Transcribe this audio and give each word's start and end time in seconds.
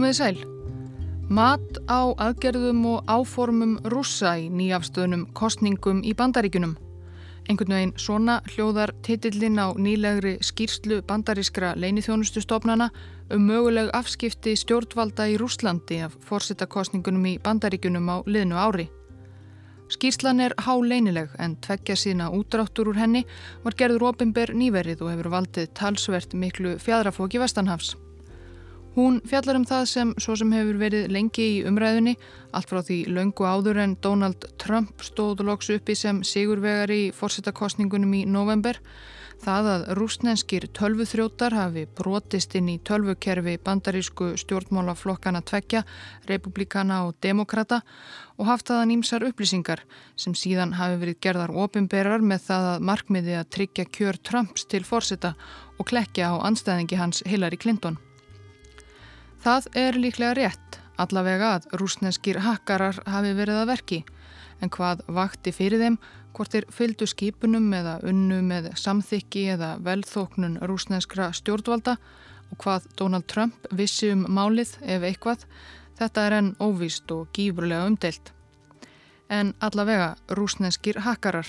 Komiði 0.00 0.16
sæl. 0.16 0.38
Mat 1.28 1.76
á 1.84 2.08
aðgerðum 2.16 2.78
og 2.88 3.10
áformum 3.12 3.74
rúsa 3.92 4.30
í 4.40 4.46
nýjafstöðunum 4.48 5.26
kostningum 5.36 6.00
í 6.00 6.14
bandaríkunum. 6.16 6.72
Einhvern 7.44 7.76
veginn 7.76 7.92
svona 8.00 8.38
hljóðar 8.48 8.94
titillin 9.04 9.60
á 9.60 9.76
nýlegri 9.76 10.38
skýrslu 10.40 11.02
bandarískra 11.04 11.74
leinithjónustustofnana 11.76 12.88
um 13.28 13.44
möguleg 13.44 13.92
afskipti 13.92 14.56
stjórnvalda 14.56 15.28
í 15.28 15.36
Rúslandi 15.36 16.00
af 16.08 16.16
fórsettakostningunum 16.24 17.34
í 17.34 17.36
bandaríkunum 17.44 18.08
á 18.08 18.16
liðnu 18.24 18.56
ári. 18.56 18.88
Skýrslan 19.92 20.40
er 20.40 20.56
há 20.64 20.80
leinileg 20.80 21.36
en 21.36 21.60
tveggja 21.60 22.00
sína 22.08 22.32
útráttur 22.32 22.88
úr 22.88 23.04
henni 23.04 23.26
var 23.66 23.76
gerður 23.76 24.14
ofinber 24.14 24.56
nýverið 24.56 25.04
og 25.04 25.12
hefur 25.12 25.34
valdið 25.36 25.74
talsvert 25.76 26.32
miklu 26.32 26.78
fjadrafóki 26.80 27.36
Vestanhafs. 27.36 27.98
Hún 28.96 29.20
fjallar 29.22 29.54
um 29.60 29.64
það 29.68 29.84
sem 29.86 30.08
svo 30.18 30.34
sem 30.34 30.50
hefur 30.50 30.80
verið 30.80 31.12
lengi 31.14 31.44
í 31.46 31.58
umræðunni, 31.68 32.16
allt 32.50 32.72
frá 32.72 32.80
því 32.82 32.98
löngu 33.14 33.46
áður 33.46 33.78
en 33.84 33.94
Donald 34.02 34.48
Trump 34.58 35.04
stóð 35.06 35.44
loks 35.46 35.70
uppi 35.70 35.94
sem 35.94 36.24
sigurvegar 36.26 36.90
í 36.90 37.12
fórsettakostningunum 37.14 38.16
í 38.18 38.24
november. 38.26 38.80
Það 39.40 39.68
að 39.72 39.84
rúsnenskir 39.96 40.66
tölvuþrótar 40.76 41.54
hafi 41.56 41.86
brotist 41.96 42.52
inn 42.58 42.66
í 42.68 42.80
tölvukerfi 42.84 43.54
bandarísku 43.64 44.34
stjórnmálaflokkana 44.42 45.40
tvekja, 45.48 45.84
republikana 46.28 47.04
og 47.06 47.14
demokrata 47.22 47.80
og 48.36 48.50
haft 48.50 48.74
aðan 48.74 48.98
ímsar 48.98 49.24
upplýsingar 49.30 49.86
sem 50.18 50.34
síðan 50.36 50.74
hafi 50.76 51.00
verið 51.00 51.22
gerðar 51.24 51.56
ofinberar 51.56 52.20
með 52.20 52.44
það 52.50 52.70
að 52.74 52.86
markmiði 52.90 53.38
að 53.38 53.50
tryggja 53.56 53.88
kjör 53.88 54.20
Trumps 54.20 54.68
til 54.68 54.84
fórseta 54.84 55.36
og 55.78 55.88
klekja 55.88 56.34
á 56.34 56.42
anstæðingi 56.50 57.00
hans 57.00 57.24
Hillary 57.24 57.56
Clinton. 57.56 57.96
Það 59.40 59.66
er 59.80 59.96
líklega 59.96 60.34
rétt, 60.36 60.74
allavega 61.00 61.54
að 61.56 61.68
rúsneskir 61.80 62.42
hakkarar 62.44 62.98
hafi 63.08 63.30
verið 63.38 63.62
að 63.62 63.70
verki, 63.70 63.98
en 64.60 64.68
hvað 64.68 65.00
vakti 65.16 65.54
fyrir 65.56 65.80
þeim, 65.80 65.96
hvort 66.36 66.56
er 66.58 66.66
fyldu 66.68 67.08
skipunum 67.08 67.70
eða 67.72 67.94
unnu 68.04 68.42
með 68.44 68.68
samþykki 68.76 69.46
eða 69.54 69.70
velþóknun 69.86 70.58
rúsneskra 70.68 71.30
stjórnvalda 71.38 71.96
og 72.50 72.60
hvað 72.60 72.90
Donald 73.00 73.26
Trump 73.32 73.64
vissi 73.72 74.10
um 74.12 74.26
málið 74.28 74.74
ef 74.84 75.08
eitthvað, 75.08 75.48
þetta 75.96 76.26
er 76.26 76.36
enn 76.42 76.52
óvíst 76.60 77.08
og 77.16 77.32
gífurlega 77.32 77.88
umdelt. 77.88 78.34
En 79.32 79.54
allavega 79.64 80.16
rúsneskir 80.36 81.00
hakkarar. 81.06 81.48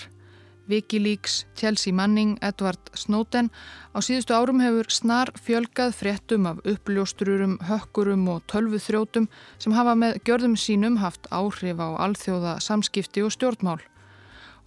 Wikileaks, 0.68 1.44
Chelsea 1.54 1.92
Manning, 1.92 2.38
Edward 2.42 2.90
Snowden. 2.94 3.50
Á 3.94 3.98
síðustu 4.00 4.34
árum 4.36 4.62
hefur 4.62 4.90
snar 4.90 5.32
fjölgað 5.34 5.94
fréttum 5.98 6.46
af 6.46 6.62
uppljóstrurum, 6.64 7.58
hökkurum 7.68 8.28
og 8.28 8.42
tölvuþrótum 8.52 9.28
sem 9.58 9.74
hafa 9.76 9.96
með 9.98 10.20
gjörðum 10.26 10.54
sínum 10.56 11.00
haft 11.02 11.26
áhrif 11.30 11.82
á 11.82 11.88
alþjóða 12.06 12.60
samskipti 12.62 13.24
og 13.26 13.34
stjórnmál. 13.34 13.80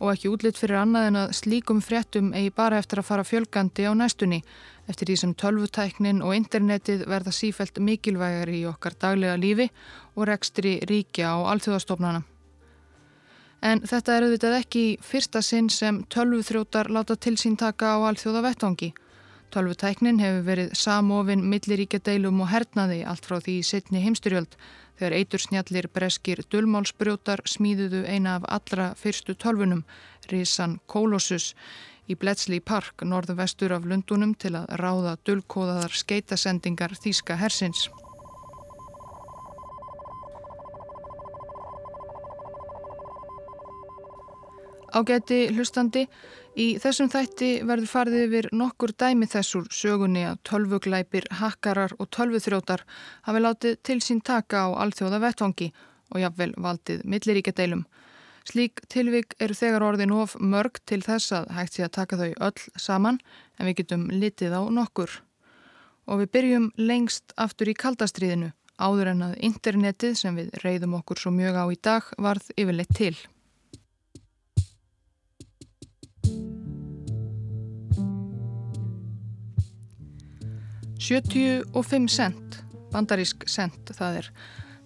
Og 0.04 0.12
ekki 0.12 0.28
útlitt 0.28 0.60
fyrir 0.60 0.82
annað 0.82 1.08
en 1.08 1.20
að 1.22 1.34
slíkum 1.40 1.80
fréttum 1.80 2.34
eigi 2.36 2.52
bara 2.52 2.82
eftir 2.84 3.00
að 3.00 3.10
fara 3.10 3.24
fjölgandi 3.24 3.88
á 3.88 3.96
næstunni 3.96 4.42
eftir 4.92 5.08
því 5.08 5.18
sem 5.22 5.34
tölvutæknin 5.40 6.20
og 6.22 6.36
internetið 6.36 7.08
verða 7.08 7.32
sífælt 7.32 7.80
mikilvægar 7.80 8.52
í 8.52 8.66
okkar 8.68 9.00
daglega 9.00 9.40
lífi 9.40 9.72
og 10.16 10.28
rekstri 10.28 10.82
ríkja 10.84 11.32
á 11.32 11.48
alþjóðastofnana. 11.56 12.26
En 13.62 13.82
þetta 13.82 14.18
er 14.18 14.28
auðvitað 14.28 14.58
ekki 14.60 14.84
fyrsta 15.02 15.42
sinn 15.42 15.70
sem 15.70 16.04
tölvuþrótar 16.14 16.92
láta 16.92 17.16
til 17.16 17.36
sín 17.40 17.58
taka 17.58 17.96
á 17.96 17.98
alþjóða 18.10 18.44
vettvangi. 18.50 18.94
Tölvutæknin 19.56 20.20
hefur 20.20 20.42
verið 20.50 20.74
samofinn 20.76 21.46
milliríkja 21.48 22.02
deilum 22.04 22.42
og 22.44 22.50
hernaði 22.52 23.04
allt 23.08 23.26
frá 23.26 23.38
því 23.40 23.62
setni 23.64 24.02
heimstyrjöld 24.04 24.58
þegar 25.00 25.16
eitur 25.16 25.44
snjallir 25.44 25.88
breskir 25.92 26.42
dullmálsbrjótar 26.52 27.44
smíðuðu 27.48 28.06
eina 28.08 28.38
af 28.40 28.48
allra 28.58 28.94
fyrstu 29.00 29.36
tölvunum, 29.36 29.84
Risan 30.32 30.80
Colossus, 30.92 31.54
í 32.08 32.16
Bletchley 32.16 32.62
Park, 32.62 33.04
norðu 33.04 33.38
vestur 33.40 33.74
af 33.76 33.86
Lundunum 33.88 34.36
til 34.36 34.56
að 34.60 34.70
ráða 34.82 35.16
dullkóðaðar 35.28 35.96
skeitasendingar 36.04 36.96
Þíska 37.02 37.40
hersins. 37.40 37.88
Ágæti 44.96 45.50
hlustandi, 45.52 46.06
í 46.56 46.78
þessum 46.80 47.10
þætti 47.12 47.50
verður 47.68 47.90
farið 47.92 48.22
yfir 48.30 48.46
nokkur 48.56 48.94
dæmi 48.96 49.28
þessur 49.28 49.66
sögunni 49.68 50.24
að 50.24 50.38
tölvuglæpir, 50.48 51.28
hakkarar 51.42 51.92
og 52.00 52.08
tölvuþrótar 52.16 52.86
hafi 53.28 53.42
látið 53.44 53.76
til 53.84 53.98
sín 54.00 54.24
taka 54.24 54.64
á 54.64 54.68
alþjóða 54.86 55.20
vettvangi 55.26 55.68
og 56.16 56.22
jafnvel 56.24 56.56
valdið 56.64 57.04
milliríkjadeilum. 57.12 57.84
Slík 58.48 58.86
tilvik 58.88 59.36
eru 59.42 59.58
þegar 59.58 59.84
orðin 59.84 60.16
of 60.16 60.38
mörg 60.40 60.80
til 60.88 61.02
þess 61.04 61.34
að 61.34 61.52
hægt 61.58 61.76
sé 61.76 61.84
að 61.90 61.96
taka 62.00 62.22
þau 62.22 62.32
öll 62.48 62.66
saman 62.80 63.20
en 63.60 63.68
við 63.68 63.82
getum 63.82 64.08
litið 64.14 64.56
á 64.56 64.62
nokkur. 64.80 65.12
Og 66.08 66.24
við 66.24 66.34
byrjum 66.38 66.72
lengst 66.78 67.36
aftur 67.36 67.68
í 67.68 67.76
kaldastriðinu 67.76 68.54
áður 68.80 69.12
en 69.12 69.30
að 69.32 69.40
internetið 69.50 70.20
sem 70.24 70.40
við 70.40 70.56
reyðum 70.64 71.00
okkur 71.02 71.20
svo 71.20 71.36
mjög 71.36 71.60
á 71.60 71.66
í 71.68 71.80
dag 71.84 72.12
varð 72.16 72.54
yfirleitt 72.56 72.96
til. 72.96 73.16
75 81.00 82.08
cent, 82.08 82.60
bandarísk 82.94 83.44
cent 83.52 83.92
það 83.98 84.22
er. 84.22 84.30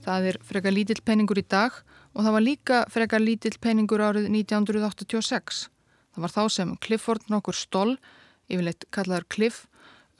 Það 0.01 0.27
er 0.31 0.37
frekar 0.41 0.73
lítill 0.73 1.01
peningur 1.05 1.37
í 1.37 1.45
dag 1.45 1.75
og 2.15 2.23
það 2.25 2.33
var 2.35 2.43
líka 2.43 2.79
frekar 2.89 3.21
lítill 3.21 3.57
peningur 3.61 4.01
árið 4.01 4.29
1986. 4.31 5.67
Það 6.15 6.23
var 6.25 6.33
þá 6.33 6.43
sem 6.55 6.71
Clifford 6.81 7.29
nokkur 7.29 7.55
stól, 7.55 7.97
yfirleitt 8.49 8.87
kallaður 8.95 9.27
Cliff, 9.29 9.67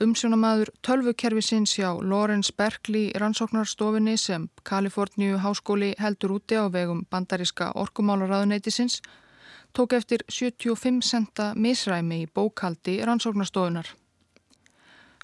umsjónamaður 0.00 0.70
tölvukerfisins 0.86 1.74
hjá 1.76 1.90
Lawrence 1.98 2.54
Berkeley 2.56 3.10
rannsóknarstofinni 3.20 4.14
sem 4.16 4.46
Kaliforníu 4.62 5.40
háskóli 5.42 5.96
heldur 5.98 6.38
úti 6.38 6.56
á 6.56 6.70
vegum 6.70 7.02
bandaríska 7.10 7.72
orkumálaráðuneytisins, 7.74 9.00
tók 9.74 9.98
eftir 9.98 10.22
75 10.28 11.02
centa 11.02 11.52
misræmi 11.56 12.22
í 12.22 12.30
bókaldi 12.30 13.00
rannsóknarstofunar. 13.02 13.99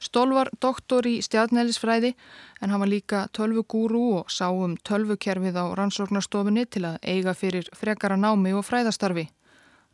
Stól 0.00 0.34
var 0.36 0.50
doktor 0.60 1.06
í 1.08 1.22
stjarnælisfræði 1.24 2.12
en 2.60 2.72
hann 2.72 2.82
var 2.82 2.90
líka 2.90 3.22
tölvugúru 3.32 4.02
og 4.18 4.32
sá 4.32 4.50
um 4.52 4.76
tölvukerfið 4.76 5.56
á 5.56 5.64
rannsóknarstofunni 5.78 6.66
til 6.68 6.84
að 6.90 6.98
eiga 7.02 7.32
fyrir 7.34 7.70
frekara 7.72 8.18
námi 8.20 8.52
og 8.52 8.66
fræðastarfi. 8.68 9.28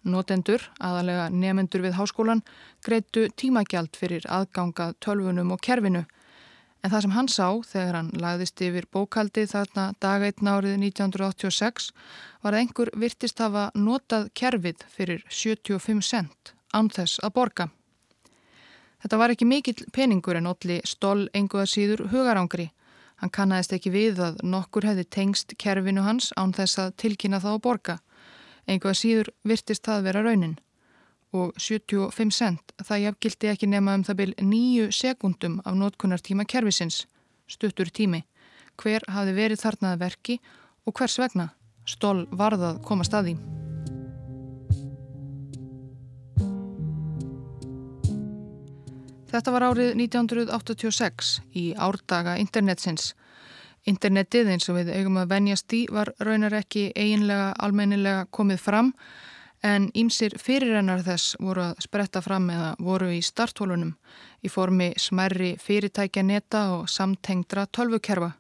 Notendur, 0.03 0.65
aðalega 0.83 1.29
nefendur 1.31 1.85
við 1.85 1.95
háskólan, 1.95 2.43
greitu 2.83 3.29
tímagjald 3.39 3.95
fyrir 3.95 4.27
aðgangað 4.27 4.97
tölvunum 5.05 5.53
og 5.55 5.63
kerfinu. 5.63 6.03
En 6.83 6.91
það 6.91 7.05
sem 7.05 7.15
hann 7.15 7.29
sá 7.31 7.47
þegar 7.63 7.99
hann 8.01 8.11
lagðist 8.19 8.63
yfir 8.67 8.89
bókaldi 8.91 9.45
þarna 9.47 9.93
dagætn 10.03 10.51
árið 10.51 10.81
1986 10.81 11.93
var 12.43 12.57
að 12.57 12.65
einhver 12.65 12.91
virtist 12.99 13.39
hafa 13.39 13.69
notað 13.79 14.33
kerfið 14.35 14.83
fyrir 14.91 15.23
75 15.31 16.03
cent 16.03 16.57
án 16.75 16.91
þess 16.91 17.23
að 17.23 17.35
borga. 17.39 17.69
Þetta 19.03 19.19
var 19.19 19.33
ekki 19.35 19.49
mikill 19.49 19.83
peningur 19.93 20.39
en 20.39 20.47
Olli 20.47 20.79
stól 20.87 21.27
enguða 21.35 21.67
síður 21.67 22.07
hugarangri. 22.13 22.69
Hann 23.23 23.31
kannast 23.31 23.73
ekki 23.75 23.91
við 23.95 24.21
að 24.23 24.41
nokkur 24.47 24.87
hefði 24.87 25.05
tengst 25.11 25.55
kerfinu 25.59 26.03
hans 26.07 26.31
án 26.39 26.55
þess 26.55 26.79
að 26.83 26.95
tilkynna 27.03 27.41
það 27.43 27.59
á 27.59 27.65
borga. 27.67 27.97
Enguða 28.67 28.99
síður 28.99 29.33
virtist 29.47 29.87
það 29.87 30.07
vera 30.09 30.23
raunin. 30.23 30.59
Og 31.33 31.55
75 31.57 32.35
cent, 32.37 32.75
það 32.83 33.05
jafngildi 33.07 33.51
ekki 33.51 33.71
nema 33.71 33.95
um 33.97 34.05
það 34.05 34.19
byl 34.21 34.35
nýju 34.43 34.91
sekundum 34.93 35.59
af 35.65 35.79
notkunartíma 35.79 36.45
kervisins. 36.45 37.07
Stuttur 37.49 37.91
tími. 37.91 38.23
Hver 38.77 39.07
hafi 39.09 39.35
verið 39.35 39.65
þarnað 39.65 39.99
verki 40.05 40.39
og 40.87 40.95
hvers 40.99 41.19
vegna? 41.19 41.51
Stól 41.87 42.27
varðað 42.31 42.83
komast 42.87 43.15
að 43.15 43.33
Þetta 49.33 49.53
var 49.55 49.65
árið 49.65 49.95
1986 49.97 51.29
í 51.57 51.71
árdaga 51.81 52.35
internetsins. 52.37 53.15
Internetið 53.89 54.51
eins 54.53 54.69
og 54.69 54.77
við 54.77 54.91
eigum 54.93 55.17
að 55.23 55.31
venjast 55.31 55.73
í 55.73 55.87
var 55.89 56.11
raunar 56.21 56.53
ekki 56.59 56.91
eiginlega 56.93 57.55
almennilega 57.65 58.27
komið 58.29 58.61
fram 58.61 58.93
en 59.65 59.89
ímsir 59.97 60.37
fyrirrennar 60.37 61.01
þess 61.07 61.39
voru 61.41 61.65
að 61.71 61.81
spretta 61.87 62.21
fram 62.21 62.51
eða 62.53 62.69
voru 62.77 63.09
í 63.17 63.23
starthólunum 63.25 63.97
í 64.45 64.53
formi 64.53 64.93
smerri 65.01 65.55
fyrirtækja 65.65 66.29
neta 66.29 66.67
og 66.77 66.91
samtengdra 66.93 67.65
tölvukerfa. 67.73 68.35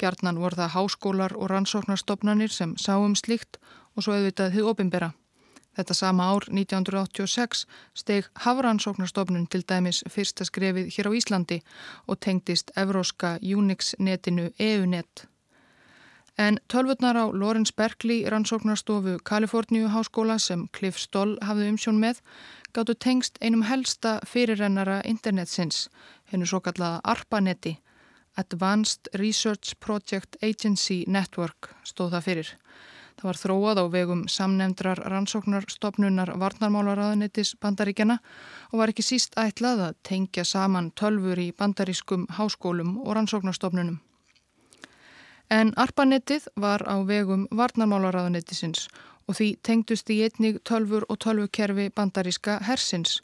Gjarnan 0.00 0.40
voru 0.40 0.62
það 0.62 0.76
háskólar 0.78 1.36
og 1.36 1.52
rannsóknarstofnanir 1.52 2.50
sem 2.50 2.72
sáum 2.80 3.18
slíkt 3.20 3.60
og 3.92 4.06
svo 4.06 4.16
auðvitað 4.16 4.56
þið 4.56 4.72
opimbera. 4.72 5.12
Þetta 5.76 5.94
sama 5.96 6.28
ár 6.28 6.44
1986 6.52 7.64
steg 7.96 8.28
Hafransóknarstofnun 8.44 9.46
til 9.48 9.64
dæmis 9.64 10.02
fyrsta 10.12 10.44
skrefið 10.44 10.90
hér 10.92 11.08
á 11.08 11.12
Íslandi 11.16 11.60
og 12.06 12.20
tengdist 12.20 12.72
evróska 12.76 13.38
Unix-netinu 13.40 14.50
EUNET. 14.58 15.26
En 16.38 16.58
tölvurnar 16.68 17.16
á 17.16 17.24
Lawrence 17.32 17.72
Berkeley 17.76 18.24
rannsóknarstofu 18.28 19.18
Kaliforníu 19.24 19.88
háskóla 19.88 20.38
sem 20.38 20.68
Cliff 20.72 20.98
Stoll 20.98 21.36
hafði 21.40 21.68
umsjón 21.72 22.00
með 22.00 22.20
gáttu 22.72 22.94
tengst 22.94 23.36
einum 23.40 23.64
helsta 23.68 24.18
fyrirrennara 24.26 25.02
internetsins, 25.04 25.88
hennu 26.32 26.48
svo 26.48 26.60
kallaða 26.60 27.00
ARPANETI, 27.04 27.76
Advanced 28.36 29.08
Research 29.12 29.76
Project 29.80 30.36
Agency 30.42 31.04
Network 31.06 31.74
stóð 31.84 32.16
það 32.16 32.28
fyrir. 32.28 32.52
Það 33.20 33.28
var 33.28 33.38
þróað 33.40 33.80
á 33.82 33.84
vegum 33.92 34.22
samnefndrar 34.28 35.00
rannsóknarstofnunar 35.12 36.32
varnarmálaraðanitis 36.40 37.54
bandaríkjana 37.62 38.18
og 38.72 38.80
var 38.80 38.92
ekki 38.92 39.04
síst 39.06 39.36
ætlað 39.40 39.84
að 39.88 39.98
tengja 40.08 40.44
saman 40.48 40.90
tölfur 40.98 41.38
í 41.38 41.52
bandarískum 41.52 42.26
háskólum 42.38 42.96
og 43.04 43.14
rannsóknarstofnunum. 43.18 44.00
En 45.52 45.74
ARPANETið 45.76 46.48
var 46.56 46.84
á 46.88 46.96
vegum 47.04 47.46
varnarmálaraðanitisins 47.52 48.88
og 49.28 49.36
því 49.38 49.48
tengdust 49.62 50.10
í 50.10 50.22
einnig 50.26 50.62
tölfur 50.68 51.04
og 51.08 51.20
tölvukerfi 51.22 51.90
bandaríska 51.94 52.58
hersins 52.66 53.20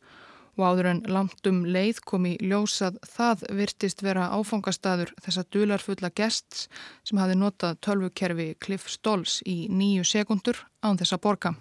og 0.58 0.64
áður 0.66 0.90
en 0.92 1.02
langt 1.08 1.46
um 1.50 1.62
leið 1.64 2.02
kom 2.10 2.26
í 2.26 2.34
ljósað 2.42 2.98
það 3.06 3.46
virtist 3.60 4.02
vera 4.02 4.28
áfangastadur 4.34 5.14
þessa 5.22 5.46
dularfulla 5.54 6.10
gests 6.10 6.66
sem 7.06 7.22
hafi 7.22 7.38
notað 7.38 7.78
tölvukerfi 7.86 8.50
Cliff 8.60 8.90
Stolls 8.90 9.40
í 9.46 9.60
nýju 9.70 10.04
sekundur 10.04 10.66
án 10.82 10.98
þessa 10.98 11.22
borga. 11.22 11.54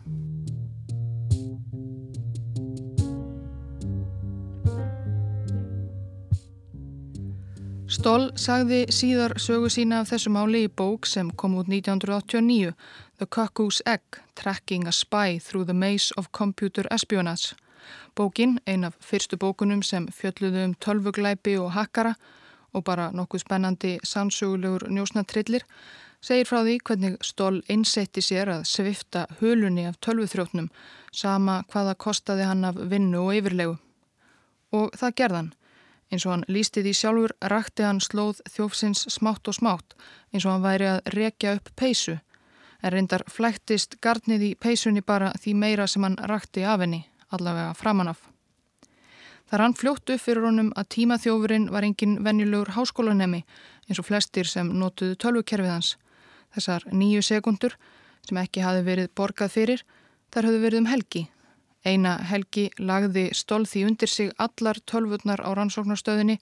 Stoll 7.88 8.34
sagði 8.36 8.82
síðar 8.92 9.38
sögu 9.40 9.70
sína 9.72 10.02
af 10.04 10.10
þessu 10.12 10.30
máli 10.36 10.66
í 10.66 10.70
bók 10.70 11.08
sem 11.08 11.30
kom 11.40 11.56
út 11.56 11.70
1989, 11.72 12.74
The 13.18 13.28
Cuckoo's 13.32 13.80
Egg, 13.88 14.20
Tracking 14.36 14.86
a 14.88 14.92
Spy 14.92 15.40
Through 15.40 15.66
the 15.66 15.74
Maze 15.74 16.12
of 16.18 16.28
Computer 16.32 16.86
Espionage. 16.92 17.56
Bókin, 18.16 18.60
ein 18.66 18.84
af 18.84 18.98
fyrstu 19.00 19.38
bókunum 19.38 19.84
sem 19.84 20.08
fjölluðu 20.08 20.64
um 20.66 20.76
tölvuglæpi 20.76 21.58
og 21.60 21.72
hakkara 21.72 22.16
og 22.74 22.84
bara 22.84 23.12
nokkuð 23.12 23.44
spennandi 23.46 23.98
sannsögulegur 24.04 24.88
njósnatrillir, 24.90 25.64
segir 26.22 26.50
frá 26.50 26.62
því 26.64 26.78
hvernig 26.84 27.18
stól 27.22 27.62
einsetti 27.70 28.22
sér 28.22 28.52
að 28.56 28.66
svifta 28.70 29.26
hulunni 29.40 29.88
af 29.88 30.00
tölvuþrótnum 30.02 30.70
sama 31.12 31.64
hvaða 31.72 31.96
kostaði 31.96 32.50
hann 32.50 32.66
af 32.66 32.78
vinnu 32.92 33.24
og 33.28 33.38
yfirlegu. 33.38 33.78
Og 34.72 34.92
það 34.98 35.18
gerðan. 35.22 35.54
Eins 36.12 36.26
og 36.26 36.32
hann 36.32 36.46
lísti 36.48 36.84
því 36.84 36.94
sjálfur 36.96 37.34
rakti 37.52 37.84
hann 37.84 38.00
slóð 38.04 38.40
þjófsins 38.48 39.08
smátt 39.12 39.48
og 39.48 39.58
smátt 39.58 39.96
eins 40.32 40.46
og 40.46 40.54
hann 40.54 40.64
væri 40.64 40.88
að 40.88 41.12
rekja 41.18 41.58
upp 41.58 41.74
peysu 41.76 42.16
en 42.82 42.94
reyndar 42.94 43.26
flæktist 43.32 43.98
gardnið 44.02 44.46
í 44.48 44.52
peysunni 44.56 45.02
bara 45.02 45.34
því 45.42 45.56
meira 45.64 45.88
sem 45.88 46.06
hann 46.06 46.18
rakti 46.32 46.64
af 46.64 46.84
henni 46.84 47.04
allavega 47.34 47.74
framanaf. 47.78 48.20
Það 49.48 49.60
rann 49.62 49.78
fljótt 49.80 50.12
upp 50.12 50.22
fyrir 50.22 50.44
honum 50.44 50.74
að 50.76 50.90
tímaþjófurinn 50.98 51.70
var 51.72 51.86
engin 51.88 52.18
venjulegur 52.24 52.74
háskólanemi 52.76 53.46
eins 53.88 54.02
og 54.02 54.08
flestir 54.10 54.50
sem 54.50 54.68
notuðu 54.76 55.16
tölvukerfið 55.24 55.72
hans. 55.72 55.94
Þessar 56.56 56.84
nýju 56.92 57.24
sekundur 57.24 57.78
sem 58.28 58.40
ekki 58.42 58.66
hafi 58.66 58.84
verið 58.84 59.14
borgað 59.16 59.54
fyrir, 59.56 59.84
þar 60.34 60.50
höfðu 60.50 60.64
verið 60.66 60.84
um 60.84 60.92
helgi. 60.92 61.24
Eina 61.88 62.18
helgi 62.28 62.66
lagði 62.80 63.30
stólði 63.38 63.86
undir 63.88 64.12
sig 64.12 64.34
allar 64.44 64.80
tölvurnar 64.84 65.40
á 65.40 65.50
rannsóknarstöðinni 65.56 66.36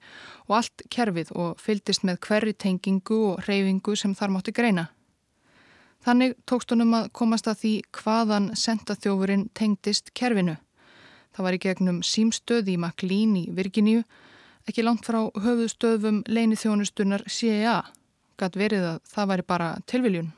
og 0.48 0.56
allt 0.58 0.86
kerfið 0.90 1.30
og 1.38 1.60
fyldist 1.62 2.02
með 2.02 2.18
hverri 2.26 2.54
tengingu 2.58 3.20
og 3.30 3.46
reyfingu 3.46 3.94
sem 3.94 4.16
þar 4.18 4.34
mátti 4.34 4.56
greina. 4.56 4.88
Þannig 6.02 6.34
tókst 6.46 6.70
honum 6.74 6.94
að 6.98 7.10
komast 7.14 7.46
að 7.50 7.60
því 7.62 7.74
hvaðan 8.00 8.52
sentaþjófurinn 8.58 9.48
tengdist 9.54 10.10
kerfinu. 10.14 10.56
Það 11.36 11.44
var 11.44 11.54
í 11.56 11.60
gegnum 11.60 11.98
símstöð 12.00 12.70
í 12.72 12.78
Maklín 12.80 13.34
í 13.36 13.42
Virginíu, 13.52 14.06
ekki 14.64 14.84
langt 14.86 15.04
frá 15.04 15.18
höfuðstöðum 15.36 16.22
leini 16.32 16.56
þjónustunar 16.56 17.26
CIA. 17.28 17.82
Gatt 18.40 18.56
verið 18.56 18.86
að 18.94 19.02
það 19.12 19.28
væri 19.32 19.44
bara 19.52 19.68
tilviljun. 19.84 20.30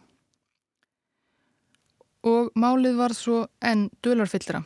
Og 2.27 2.51
málið 2.59 2.99
var 2.99 3.15
svo 3.15 3.45
enn 3.63 3.87
dölarfyllra. 4.03 4.65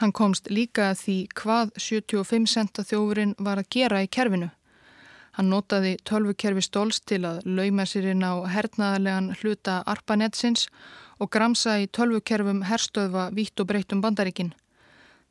Hann 0.00 0.16
komst 0.16 0.48
líka 0.50 0.88
að 0.90 1.02
því 1.02 1.18
hvað 1.36 1.76
75 1.76 2.50
centa 2.50 2.82
þjófurinn 2.88 3.36
var 3.38 3.60
að 3.60 3.70
gera 3.76 4.00
í 4.02 4.08
kerfinu. 4.08 4.48
Hann 5.36 5.52
notaði 5.52 5.98
tölvukerfi 6.08 6.64
stóls 6.64 7.04
til 7.04 7.20
að 7.28 7.44
lauma 7.44 7.84
sér 7.84 8.14
inn 8.14 8.24
á 8.24 8.48
hernaðarlegan 8.48 9.32
hluta 9.42 9.82
ARPANET-sins 9.92 10.70
og 11.20 11.30
gramsa 11.36 11.76
í 11.82 11.88
tölvukerfum 11.92 12.64
herstöðva 12.64 13.28
vítt 13.36 13.60
og 13.60 13.68
breytum 13.68 14.00
bandaríkinn. 14.00 14.54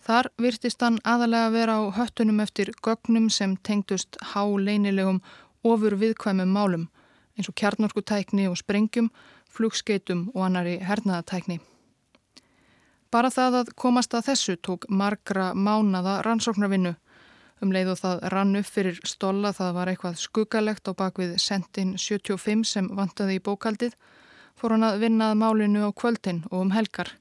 Þar 0.04 0.28
virtist 0.42 0.82
hann 0.84 0.98
aðalega 1.08 1.52
vera 1.54 1.76
á 1.80 1.84
höttunum 1.96 2.42
eftir 2.44 2.74
gögnum 2.84 3.30
sem 3.32 3.56
tengdust 3.64 4.18
háleinilegum 4.34 5.22
ofur 5.64 5.96
viðkvæmum 5.96 6.52
málum 6.52 6.90
eins 7.38 7.48
og 7.48 7.56
kjarnorkutækni 7.56 8.50
og 8.50 8.58
sprengjum, 8.60 9.08
flugskeitum 9.50 10.26
og 10.34 10.44
annari 10.50 10.76
hernaðatækni. 10.84 11.62
Bara 13.14 13.32
það 13.32 13.58
að 13.62 13.72
komast 13.80 14.14
að 14.18 14.28
þessu 14.32 14.58
tók 14.68 14.90
margra 14.90 15.54
mánada 15.54 16.20
rannsóknarvinnu. 16.26 16.96
Um 17.62 17.72
leið 17.72 17.94
og 17.94 18.00
það 18.02 18.28
rann 18.34 18.60
upp 18.60 18.68
fyrir 18.68 19.00
stóla 19.08 19.54
það 19.56 19.74
var 19.78 19.94
eitthvað 19.94 20.20
skuggalegt 20.20 20.90
á 20.90 20.92
bakvið 21.00 21.36
sentin 21.40 21.96
75 21.96 22.68
sem 22.68 22.92
vantaði 22.92 23.40
í 23.40 23.44
bókaldið 23.46 23.96
fór 24.60 24.76
hann 24.76 24.84
að 24.84 25.00
vinnað 25.06 25.40
málinu 25.40 25.88
á 25.88 25.92
kvöldin 25.96 26.44
og 26.52 26.66
um 26.66 26.74
helgar, 26.76 27.16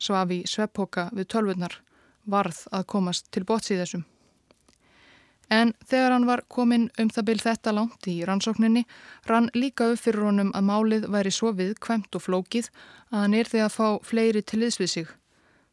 svaf 0.00 0.32
í 0.32 0.44
sveppoka 0.48 1.10
við 1.12 1.28
tölvurnar 1.34 1.82
varð 2.24 2.64
að 2.72 2.88
komast 2.94 3.30
til 3.30 3.44
bóts 3.48 3.70
í 3.72 3.78
þessum. 3.78 4.04
En 5.52 5.74
þegar 5.84 6.14
hann 6.14 6.26
var 6.26 6.44
komin 6.48 6.86
um 7.00 7.10
það 7.12 7.26
byl 7.28 7.40
þetta 7.42 7.74
langt 7.76 8.06
í 8.08 8.14
rannsókninni 8.24 8.84
rann 9.28 9.50
líka 9.54 9.90
upp 9.92 10.00
fyrir 10.00 10.24
honum 10.24 10.52
að 10.56 10.68
málið 10.68 11.08
væri 11.12 11.32
svo 11.34 11.52
viðkvæmt 11.58 12.16
og 12.16 12.24
flókið 12.24 12.70
að 13.10 13.18
hann 13.18 13.34
er 13.36 13.50
því 13.50 13.60
að 13.64 13.74
fá 13.74 13.88
fleiri 14.06 14.42
til 14.42 14.62
liðs 14.62 14.80
við 14.80 14.92
sig. 14.94 15.10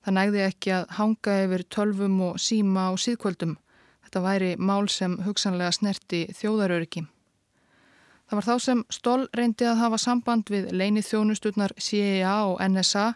Það 0.03 0.15
nægði 0.17 0.43
ekki 0.47 0.73
að 0.75 0.91
hanga 0.97 1.37
yfir 1.45 1.63
tölvum 1.75 2.19
og 2.27 2.41
síma 2.43 2.89
og 2.91 2.99
síðkvöldum. 3.03 3.55
Þetta 4.03 4.25
væri 4.25 4.51
mál 4.57 4.89
sem 4.91 5.15
hugsanlega 5.23 5.71
snerti 5.75 6.25
þjóðaröryggi. 6.35 7.05
Það 8.29 8.37
var 8.37 8.45
þá 8.45 8.55
sem 8.61 8.81
Stoll 8.93 9.27
reyndi 9.33 9.65
að 9.65 9.79
hafa 9.79 9.97
samband 9.97 10.49
við 10.53 10.67
leinið 10.75 11.07
þjónustutnar 11.07 11.73
CIA 11.81 12.35
og 12.45 12.59
NSA 12.61 13.07
og 13.09 13.15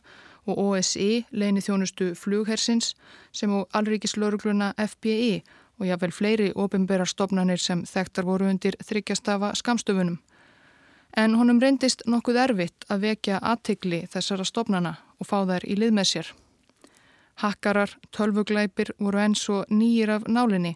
OSI, 0.52 1.26
leini 1.32 1.62
þjónustu 1.64 2.12
flughersins, 2.20 2.94
sem 3.32 3.52
og 3.54 3.70
allríkislaurugluna 3.74 4.74
FBI 4.78 5.44
og 5.80 5.88
jáfnvel 5.88 6.12
fleiri 6.12 6.52
ofinbærar 6.56 7.08
stopnarnir 7.08 7.62
sem 7.62 7.84
þekktar 7.88 8.28
voru 8.28 8.50
undir 8.52 8.78
þryggjastafa 8.84 9.54
skamstöfunum. 9.60 10.20
En 11.18 11.36
honum 11.38 11.60
reyndist 11.62 12.04
nokkuð 12.10 12.40
erfitt 12.48 12.88
að 12.90 13.10
vekja 13.10 13.40
aðtikli 13.42 14.06
þessara 14.10 14.46
stopnana 14.46 14.96
og 15.20 15.30
fá 15.30 15.44
þær 15.46 15.68
í 15.70 15.78
lið 15.78 15.94
með 15.94 16.10
sér. 16.10 16.32
Hakkarar, 17.42 17.90
tölvuglæpir 18.14 18.92
voru 19.00 19.18
eins 19.24 19.42
og 19.50 19.70
nýjir 19.74 20.12
af 20.14 20.28
nálinni, 20.30 20.76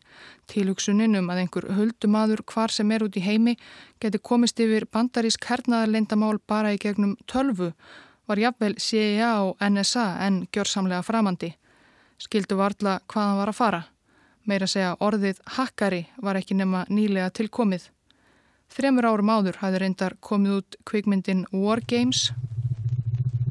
tilhugsuninum 0.50 1.29
að 1.29 1.43
einhver 1.43 1.67
huldumadur 1.77 2.41
hvar 2.50 2.74
sem 2.74 2.91
er 2.91 3.05
út 3.05 3.17
í 3.17 3.21
heimi 3.21 3.53
geti 4.01 4.17
komist 4.17 4.59
yfir 4.59 4.88
bandarísk 4.89 5.45
hernaðarleindamál 5.45 6.39
bara 6.50 6.74
í 6.74 6.81
gegnum 6.81 7.13
tölvu 7.29 7.74
var 8.27 8.39
jafnvel 8.41 8.75
CIA 8.79 9.31
og 9.43 9.62
NSA 9.62 10.07
en 10.25 10.41
gjörsamlega 10.51 11.03
framandi. 11.03 11.53
Skildu 12.19 12.57
varla 12.57 13.00
hvaðan 13.07 13.38
var 13.39 13.51
að 13.51 13.60
fara. 13.60 13.84
Meira 14.48 14.67
segja 14.67 14.96
orðið 15.03 15.39
hakkari 15.57 16.05
var 16.24 16.39
ekki 16.39 16.55
nema 16.55 16.86
nýlega 16.89 17.29
tilkomið. 17.39 17.89
Þremur 18.72 19.07
árum 19.07 19.31
áður 19.31 19.60
hafði 19.62 19.81
reyndar 19.84 20.17
komið 20.19 20.60
út 20.60 20.77
kvikmyndin 20.88 21.46
War 21.51 21.79
Games. 21.88 22.31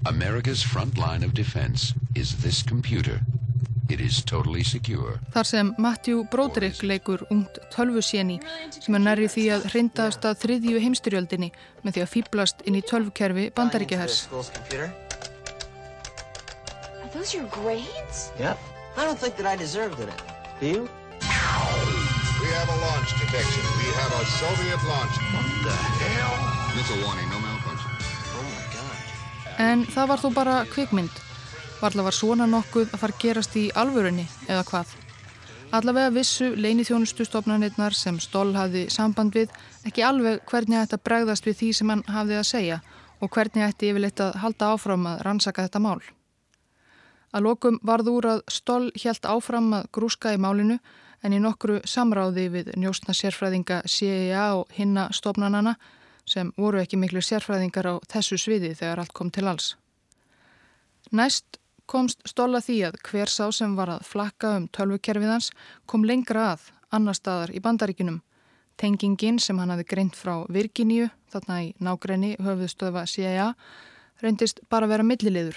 America's 0.06 0.62
front 0.62 0.98
line 0.98 1.24
of 1.24 1.34
defense 1.34 1.94
is 2.14 2.36
this 2.42 2.62
computer. 2.62 3.20
Totally 4.26 4.64
Þar 5.30 5.46
sem 5.46 5.68
Matthew 5.78 6.24
Broderick 6.30 6.82
leikur 6.82 7.22
ungt 7.30 7.60
tölvusjeni 7.70 8.40
sem 8.74 8.96
er 8.98 9.02
nærri 9.04 9.28
því 9.30 9.44
að 9.54 9.66
hrindaðast 9.70 10.26
að 10.26 10.40
þriðju 10.42 10.80
heimstyrjöldinni 10.82 11.52
með 11.84 11.94
því 11.94 12.02
að 12.02 12.10
fýblast 12.14 12.64
inn 12.66 12.78
í 12.80 12.82
tölvkerfi 12.82 13.44
bandaríkjahers. 13.54 14.26
Yep. 18.40 18.58
I 18.96 19.04
don't 19.04 19.18
think 19.18 19.36
that 19.36 19.46
I 19.46 19.56
deserved 19.56 20.00
it. 20.00 20.10
Do 20.60 20.66
you? 20.66 20.88
We 22.42 22.48
have 22.58 22.68
a 22.68 22.78
launch 22.86 23.10
detection. 23.20 23.62
We 23.78 23.88
have 24.00 24.12
a 24.18 24.24
Soviet 24.40 24.82
launch. 24.88 25.14
What 25.34 25.46
the 25.62 25.76
hell? 26.02 26.34
Missile 26.74 27.04
warning, 27.06 27.28
no 27.30 27.38
malfunction. 27.38 27.90
Oh 28.34 28.42
my 28.50 28.64
god. 28.74 28.96
En 29.58 29.86
það 29.86 30.10
var 30.10 30.24
þó 30.24 30.28
bara 30.34 30.58
kvikmynd. 30.74 31.25
Varla 31.76 32.06
var 32.06 32.14
svona 32.16 32.46
nokkuð 32.48 32.94
að 32.94 33.00
fara 33.02 33.18
gerast 33.20 33.56
í 33.60 33.66
alvörunni 33.76 34.24
eða 34.48 34.62
hvað? 34.64 34.92
Allavega 35.76 36.12
vissu 36.14 36.46
leini 36.56 36.86
þjónustustofnarnirnar 36.88 37.92
sem 37.92 38.16
Stoll 38.22 38.54
hafði 38.56 38.86
samband 38.92 39.34
við 39.36 39.50
ekki 39.84 40.04
alveg 40.06 40.40
hvernig 40.48 40.78
þetta 40.78 40.98
bregðast 41.04 41.48
við 41.48 41.58
því 41.58 41.68
sem 41.76 41.92
hann 41.92 42.04
hafði 42.08 42.38
að 42.38 42.46
segja 42.48 42.78
og 43.20 43.32
hvernig 43.34 43.66
ætti 43.66 43.90
yfirleitt 43.90 44.22
að 44.24 44.38
halda 44.40 44.70
áfram 44.72 45.04
að 45.10 45.20
rannsaka 45.26 45.66
þetta 45.66 45.82
mál. 45.84 46.00
Að 47.36 47.44
lokum 47.44 47.76
varð 47.84 48.08
úr 48.14 48.30
að 48.30 48.40
Stoll 48.56 48.88
helt 49.02 49.28
áfram 49.28 49.68
að 49.76 49.90
grúska 49.92 50.32
í 50.32 50.40
málinu 50.40 50.78
en 51.20 51.36
í 51.36 51.42
nokkru 51.42 51.82
samráði 51.84 52.46
við 52.56 52.72
njóstna 52.80 53.12
sérfræðinga 53.12 53.82
CIA 53.84 54.46
og 54.62 54.72
hinna 54.78 55.10
stofnanana 55.12 55.76
sem 56.24 56.54
voru 56.56 56.80
ekki 56.80 56.96
miklu 56.96 57.20
sérfræðingar 57.20 57.92
á 57.92 57.94
þessu 58.08 58.40
sviði 58.40 58.72
þegar 58.80 59.04
allt 59.04 59.12
kom 59.12 59.28
til 59.28 59.44
alls. 59.44 59.74
Næst 61.12 61.60
komst 61.86 62.22
Stoll 62.28 62.54
að 62.58 62.66
því 62.68 62.76
að 62.88 62.98
hver 63.08 63.30
sá 63.30 63.44
sem 63.54 63.76
var 63.78 63.90
að 63.94 64.06
flakka 64.08 64.56
um 64.58 64.66
tölvukerfiðans 64.74 65.50
kom 65.86 66.04
lengra 66.04 66.52
að 66.54 66.70
annar 66.94 67.16
staðar 67.18 67.52
í 67.54 67.62
bandaríkunum. 67.62 68.20
Tengingin 68.76 69.38
sem 69.40 69.58
hann 69.58 69.72
hafi 69.72 69.86
greint 69.88 70.16
frá 70.18 70.44
Virginíu, 70.52 71.08
þarna 71.32 71.62
í 71.64 71.70
nágræni 71.80 72.34
höfuðstöfa 72.42 73.06
CIA, 73.08 73.52
reyndist 74.20 74.60
bara 74.68 74.88
vera 74.90 75.06
millilegur. 75.06 75.56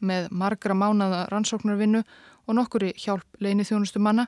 Með 0.00 0.28
margra 0.30 0.76
mánada 0.76 1.24
rannsóknarvinnu 1.32 2.02
og 2.46 2.58
nokkuri 2.58 2.92
hjálp 3.00 3.40
leini 3.40 3.64
þjónustu 3.64 4.02
manna 4.02 4.26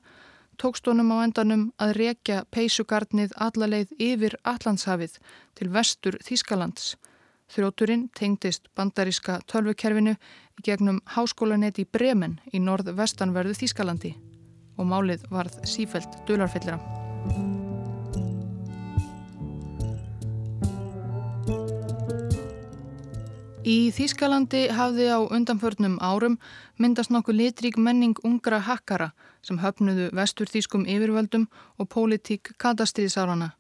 tókst 0.59 0.89
honum 0.91 1.13
á 1.15 1.23
endanum 1.23 1.69
að 1.79 1.95
rekja 1.99 2.43
peysugarnið 2.51 3.35
allaleið 3.39 3.93
yfir 4.03 4.35
Allandshafið 4.43 5.19
til 5.59 5.69
vestur 5.75 6.19
Þískalands. 6.25 6.97
Þróturinn 7.49 8.09
tengdist 8.13 8.69
bandaríska 8.77 9.39
tölvukerfinu 9.49 10.15
gegnum 10.65 11.01
háskólanet 11.15 11.81
í 11.81 11.87
Bremen 11.89 12.39
í 12.53 12.61
norð-vestanverðu 12.61 13.57
Þískalandi 13.57 14.15
og 14.79 14.87
málið 14.87 15.25
varð 15.33 15.57
sífælt 15.67 16.21
dularfellira. 16.29 16.79
Í 23.69 23.91
Þýskalandi 23.93 24.69
hafði 24.73 25.09
á 25.13 25.19
undanförnum 25.21 25.99
árum 26.01 26.39
myndast 26.81 27.11
nokkuð 27.13 27.37
litrík 27.41 27.77
menning 27.77 28.17
ungra 28.25 28.63
hakkara 28.65 29.11
sem 29.45 29.59
höfnuðu 29.61 30.07
vestur 30.17 30.49
þýskum 30.49 30.87
yfirvöldum 30.89 31.45
og 31.77 31.91
pólitík 31.93 32.55
katastriðsárana. 32.57 33.58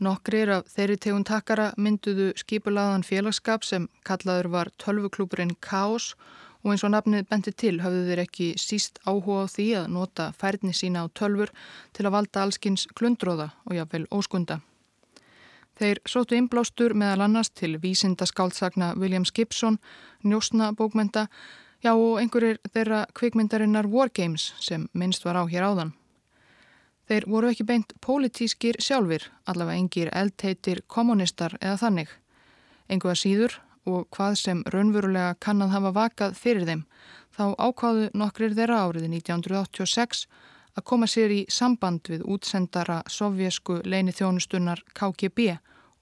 Nokkrir 0.00 0.48
af 0.48 0.68
þeirri 0.72 0.94
tegund 0.96 1.28
hakkara 1.28 1.66
mynduðu 1.76 2.30
skipulaðan 2.40 3.02
félagskap 3.04 3.66
sem 3.68 3.84
kallaður 4.08 4.48
var 4.54 4.70
tölvuklúpurinn 4.80 5.52
Kaos 5.60 6.14
og 6.62 6.72
eins 6.72 6.84
og 6.88 6.94
nafnið 6.94 7.26
benti 7.28 7.52
til 7.52 7.74
hafðu 7.84 8.06
þeir 8.06 8.22
ekki 8.24 8.48
síst 8.60 8.96
áhuga 9.04 9.44
á 9.44 9.52
því 9.52 9.66
að 9.82 9.92
nota 9.98 10.30
færni 10.40 10.72
sína 10.76 11.04
á 11.04 11.06
tölfur 11.12 11.52
til 11.92 12.08
að 12.08 12.14
valda 12.16 12.46
allskins 12.46 12.86
glundróða 12.96 13.50
og 13.68 13.76
jáfnvel 13.76 14.08
óskunda. 14.08 14.62
Þeir 15.76 16.00
sótu 16.08 16.36
innblástur 16.36 16.96
meðal 16.96 17.26
annars 17.28 17.52
til 17.52 17.76
vísindaskáldsagna 17.80 18.94
Williams 18.96 19.32
Gibson, 19.36 19.78
njósna 20.24 20.72
bókmenta, 20.76 21.28
já 21.84 21.92
og 21.92 22.20
einhverjir 22.20 22.56
þeirra 22.72 23.06
kvikmyndarinnar 23.12 23.88
Wargames 23.88 24.54
sem 24.60 24.88
minnst 24.92 25.24
var 25.28 25.36
á 25.36 25.44
hér 25.44 25.68
áðan. 25.68 25.92
Þeir 27.10 27.24
voru 27.26 27.48
ekki 27.50 27.64
beint 27.66 27.92
pólitískir 28.06 28.76
sjálfur, 28.78 29.24
allavega 29.50 29.82
engir 29.82 30.10
eldteitir 30.14 30.84
kommunistar 30.86 31.56
eða 31.58 31.80
þannig. 31.80 32.12
Engu 32.86 33.10
að 33.10 33.18
síður 33.18 33.56
og 33.90 34.04
hvað 34.14 34.36
sem 34.38 34.60
raunverulega 34.70 35.32
kann 35.42 35.64
að 35.64 35.74
hafa 35.74 35.90
vakað 35.96 36.38
fyrir 36.38 36.68
þeim, 36.68 36.84
þá 37.34 37.44
ákváðu 37.58 38.06
nokkrir 38.14 38.54
þeirra 38.54 38.84
áriði 38.84 39.10
1986 39.16 40.22
að 40.78 40.86
koma 40.86 41.10
sér 41.10 41.34
í 41.34 41.40
samband 41.50 42.06
við 42.14 42.22
útsendara 42.30 43.02
sovjesku 43.10 43.80
leini 43.82 44.14
þjónustunnar 44.14 44.86
KGB 44.94 45.56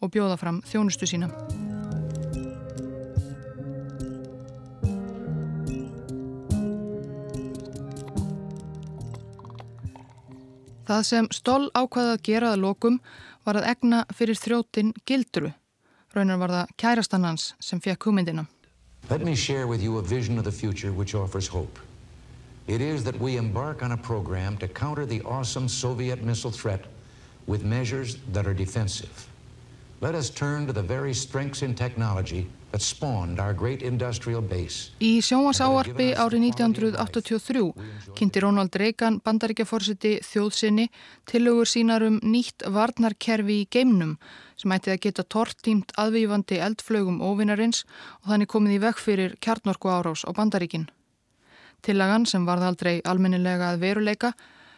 og 0.04 0.12
bjóða 0.12 0.36
fram 0.36 0.60
þjónustu 0.68 1.08
sína. 1.08 1.32
Það 10.88 11.02
sem 11.04 11.26
Stoll 11.36 11.66
ákvaði 11.76 12.12
að 12.14 12.22
gera 12.24 12.50
að 12.54 12.62
lokum 12.62 12.94
var 13.44 13.58
að 13.60 13.66
egna 13.74 14.04
fyrir 14.16 14.38
þrjótin 14.40 14.94
gildru. 15.04 15.50
Raunar 16.16 16.38
var 16.40 16.54
það 16.54 16.70
kærastannans 16.80 17.50
sem 17.60 17.80
fekk 17.84 18.06
hugmyndina. 18.08 18.46
Let 19.10 19.20
me 19.20 19.34
share 19.36 19.66
with 19.66 19.82
you 19.82 19.98
a 19.98 20.02
vision 20.02 20.38
of 20.38 20.44
the 20.44 20.52
future 20.52 20.90
which 20.92 21.14
offers 21.14 21.46
hope. 21.46 21.78
It 22.66 22.80
is 22.80 23.04
that 23.04 23.20
we 23.20 23.36
embark 23.36 23.82
on 23.82 23.92
a 23.92 23.96
program 23.96 24.56
to 24.58 24.68
counter 24.68 25.04
the 25.04 25.20
awesome 25.22 25.68
Soviet 25.68 26.22
missile 26.22 26.50
threat 26.50 26.84
with 27.46 27.64
measures 27.64 28.16
that 28.32 28.46
are 28.46 28.54
defensive. 28.54 29.28
Let 30.00 30.14
us 30.14 30.30
turn 30.30 30.66
to 30.66 30.72
the 30.72 30.82
very 30.82 31.12
strengths 31.12 31.62
in 31.62 31.74
technology 31.74 32.46
Í 35.00 35.12
sjónvasáarpi 35.24 36.08
árið 36.20 36.42
1983 36.50 37.62
kynnti 38.18 38.42
Ronald 38.44 38.76
Reagan 38.76 39.16
bandaríkjaforsiti 39.24 40.18
þjóðsynni 40.26 40.90
tilugur 41.30 41.70
sínar 41.70 42.04
um 42.04 42.18
nýtt 42.20 42.66
varnarkerfi 42.68 43.62
í 43.62 43.68
geimnum 43.72 44.18
sem 44.60 44.74
ætti 44.76 44.92
að 44.92 45.00
geta 45.06 45.24
tortímt 45.24 45.96
aðvífandi 45.96 46.60
eldflögum 46.68 47.22
óvinarins 47.24 47.86
og 48.20 48.34
þannig 48.34 48.52
komið 48.52 48.76
í 48.76 48.82
vekk 48.84 49.02
fyrir 49.06 49.36
kjarnorku 49.40 49.88
árás 49.88 50.26
á 50.28 50.30
bandaríkin. 50.36 50.90
Tillagan 51.80 52.26
sem 52.26 52.44
varð 52.44 52.68
aldrei 52.68 52.98
almennilega 53.00 53.72
að 53.72 53.80
veruleika 53.86 54.34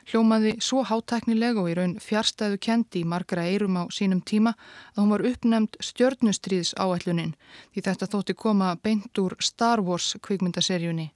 hljómaði 0.08 0.56
svo 0.64 0.82
hátæknileg 0.88 1.58
og 1.60 1.68
í 1.70 1.74
raun 1.76 1.94
fjárstæðu 2.00 2.58
kendi 2.62 3.02
í 3.02 3.08
margra 3.08 3.44
eirum 3.46 3.76
á 3.76 3.84
sínum 3.92 4.22
tíma 4.24 4.54
að 4.94 5.00
hún 5.02 5.12
var 5.14 5.24
uppnefnd 5.28 5.78
stjörnustriðs 5.84 6.72
áætlunin 6.80 7.34
því 7.74 7.84
þetta 7.86 8.08
þótti 8.14 8.36
koma 8.38 8.74
beint 8.82 9.20
úr 9.20 9.36
Star 9.40 9.82
Wars 9.84 10.16
kvikmyndaserjunni. 10.24 11.10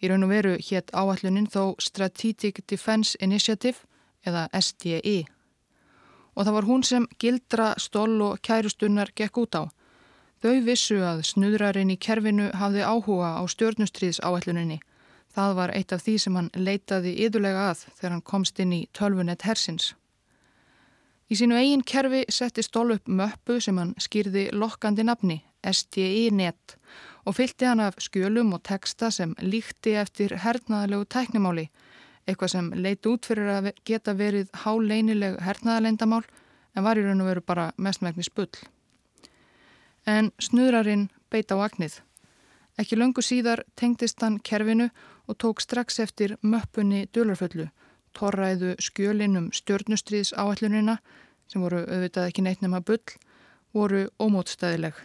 Í 0.00 0.08
raun 0.08 0.24
og 0.24 0.32
veru 0.32 0.56
hétt 0.58 0.92
áætlunin 0.92 1.48
þó 1.48 1.74
Strategic 1.80 2.62
Defense 2.66 3.16
Initiative 3.20 3.84
eða 4.26 4.48
SDI. 4.52 5.24
Og 6.36 6.46
það 6.46 6.56
var 6.56 6.68
hún 6.68 6.84
sem 6.84 7.08
gildra, 7.18 7.74
stól 7.78 8.20
og 8.22 8.40
kærustunnar 8.44 9.10
gekk 9.16 9.42
út 9.42 9.56
á. 9.56 9.62
Þau 10.40 10.60
vissu 10.64 11.00
að 11.04 11.24
snuðrarinn 11.28 11.92
í 11.92 11.98
kerfinu 12.00 12.48
hafði 12.56 12.86
áhuga 12.86 13.34
á 13.36 13.42
stjörnustriðs 13.44 14.22
áætluninni 14.24 14.80
Það 15.34 15.54
var 15.60 15.72
eitt 15.76 15.92
af 15.94 16.02
því 16.02 16.16
sem 16.18 16.36
hann 16.38 16.50
leitaði 16.58 17.14
yðurlega 17.26 17.70
að 17.70 17.84
þegar 17.98 18.14
hann 18.16 18.28
komst 18.32 18.60
inn 18.62 18.72
í 18.74 18.80
tölvunett 18.96 19.46
hersins. 19.46 19.92
Í 21.30 21.36
sínu 21.38 21.54
eigin 21.54 21.84
kerfi 21.86 22.24
setti 22.34 22.64
stól 22.66 22.96
upp 22.96 23.06
möppu 23.06 23.60
sem 23.62 23.76
hann 23.78 23.92
skýrði 24.02 24.48
lokkandi 24.50 25.04
nafni, 25.06 25.36
STI-net, 25.62 26.74
og 27.22 27.36
fylgti 27.36 27.68
hann 27.68 27.82
af 27.84 28.00
skjölum 28.02 28.50
og 28.56 28.64
texta 28.66 29.12
sem 29.14 29.36
líkti 29.38 29.94
eftir 30.00 30.34
hernaðalegu 30.42 31.06
tæknimáli, 31.14 31.68
eitthvað 32.26 32.54
sem 32.56 32.72
leiti 32.74 33.12
út 33.12 33.30
fyrir 33.30 33.52
að 33.54 33.70
geta 33.86 34.16
verið 34.18 34.50
háleinileg 34.64 35.38
hernaðalendamál 35.46 36.24
en 36.74 36.86
var 36.86 36.98
í 36.98 37.06
raun 37.06 37.22
og 37.22 37.30
veru 37.30 37.46
bara 37.46 37.70
mestmækni 37.78 38.26
spull. 38.26 38.50
En 40.06 40.32
snuðrarinn 40.42 41.08
beit 41.30 41.52
á 41.54 41.62
agnið. 41.62 42.00
Ekki 42.80 42.98
löngu 42.98 43.22
síðar 43.22 43.62
tengdist 43.78 44.22
hann 44.24 44.40
kerfinu 44.42 44.88
og 45.30 45.38
tók 45.38 45.62
strax 45.62 46.00
eftir 46.02 46.34
möppunni 46.42 47.06
dölarföllu, 47.14 47.68
torræðu 48.18 48.74
skjölinum 48.82 49.50
stjörnustriðs 49.54 50.34
áallunina, 50.34 50.98
sem 51.46 51.62
voru 51.62 51.84
auðvitað 51.86 52.26
ekki 52.30 52.44
neitt 52.46 52.64
nema 52.64 52.82
bull, 52.82 53.14
voru 53.74 54.08
ómótstæðileg. 54.18 54.98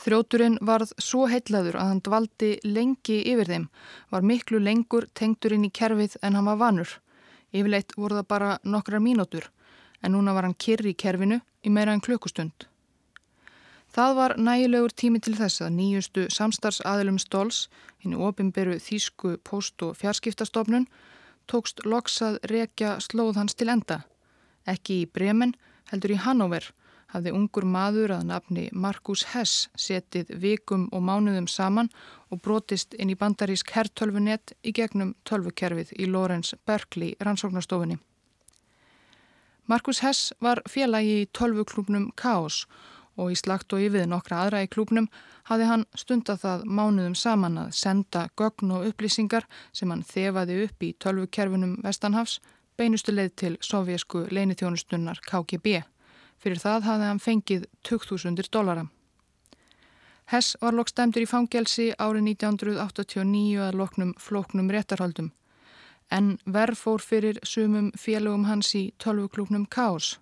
Þrjóturinn 0.00 0.56
varð 0.64 0.94
svo 1.02 1.26
heitlaður 1.28 1.76
að 1.76 1.90
hann 1.90 2.02
dvaldi 2.06 2.50
lengi 2.64 3.18
yfir 3.34 3.50
þeim, 3.50 3.68
var 4.08 4.24
miklu 4.24 4.62
lengur 4.62 5.10
tengturinn 5.18 5.66
í 5.66 5.74
kerfið 5.74 6.16
en 6.22 6.38
hann 6.38 6.48
var 6.48 6.60
vanur. 6.62 6.94
Yfirleitt 7.52 7.96
voru 7.98 8.20
það 8.20 8.30
bara 8.30 8.56
nokkra 8.64 9.02
mínútur, 9.02 9.50
en 10.00 10.14
núna 10.14 10.32
var 10.32 10.48
hann 10.48 10.56
kyrri 10.56 10.94
í 10.94 11.00
kerfinu 11.04 11.42
í 11.66 11.74
meira 11.74 11.92
en 11.92 12.00
klukkustund. 12.00 12.69
Það 13.90 14.14
var 14.14 14.36
nægilegur 14.38 14.92
tími 14.94 15.18
til 15.18 15.34
þess 15.34 15.64
að 15.64 15.72
nýjustu 15.74 16.26
samstarfsaðilum 16.30 17.16
stóls, 17.18 17.64
henni 17.98 18.14
ofinberu 18.14 18.76
Þísku 18.78 19.36
post- 19.42 19.82
og 19.82 19.96
fjarskiptastofnun, 19.98 20.86
tókst 21.50 21.82
loksað 21.84 22.38
rekja 22.52 23.00
slóð 23.02 23.40
hans 23.40 23.54
til 23.54 23.68
enda. 23.68 24.02
Ekki 24.66 25.02
í 25.02 25.08
Bremen, 25.10 25.56
heldur 25.90 26.14
í 26.14 26.20
Hannover, 26.22 26.68
hafði 27.10 27.32
ungur 27.34 27.66
maður 27.66 28.14
að 28.14 28.28
nafni 28.28 28.68
Markus 28.72 29.24
Hess 29.32 29.66
setið 29.74 30.30
vikum 30.38 30.86
og 30.92 31.02
mánuðum 31.02 31.48
saman 31.50 31.90
og 32.30 32.42
brotist 32.44 32.94
inn 32.94 33.10
í 33.10 33.18
bandarísk 33.18 33.72
herrtölfunett 33.74 34.54
í 34.62 34.70
gegnum 34.70 35.16
tölvukerfið 35.26 35.96
í 35.98 36.06
Lorenz 36.06 36.54
Berkeley 36.64 37.16
rannsóknastofunni. 37.18 37.98
Markus 39.66 40.00
Hess 40.02 40.32
var 40.40 40.62
félagi 40.70 41.24
í 41.24 41.28
tölvuklubnum 41.34 42.12
Kaos 42.14 42.64
og 42.66 42.90
í 43.28 43.36
slagt 43.36 43.74
og 43.76 43.82
yfir 43.84 44.08
nokkra 44.08 44.44
aðra 44.44 44.62
í 44.64 44.70
klúpnum 44.72 45.10
hafði 45.50 45.66
hann 45.68 45.84
stundað 45.98 46.40
það 46.44 46.64
mánuðum 46.78 47.16
saman 47.18 47.58
að 47.64 47.74
senda 47.76 48.28
gögn 48.40 48.72
og 48.76 48.86
upplýsingar 48.88 49.48
sem 49.76 49.92
hann 49.92 50.06
þefaði 50.06 50.62
upp 50.64 50.86
í 50.86 50.94
tölvukerfinum 51.04 51.76
Vestanhafs 51.84 52.38
beinustu 52.80 53.12
leið 53.12 53.34
til 53.42 53.56
sovjesku 53.60 54.24
leinithjónustunnar 54.32 55.20
KGB. 55.26 55.82
Fyrir 56.40 56.62
það 56.62 56.88
hafði 56.88 57.10
hann 57.10 57.20
fengið 57.20 57.68
2000 57.84 58.48
dólara. 58.48 58.86
Hess 60.30 60.54
var 60.62 60.76
lokstæmdur 60.78 61.24
í 61.24 61.28
fangelsi 61.28 61.90
árið 61.98 62.28
1989 62.30 63.60
að 63.66 63.78
loknum 63.80 64.14
flóknum 64.22 64.70
réttarhaldum. 64.70 65.32
En 66.10 66.36
verð 66.46 66.78
fór 66.78 67.02
fyrir 67.02 67.40
sumum 67.42 67.90
félögum 67.98 68.46
hans 68.46 68.70
í 68.78 68.84
tölvuklúknum 69.02 69.66
Kaos. 69.66 70.18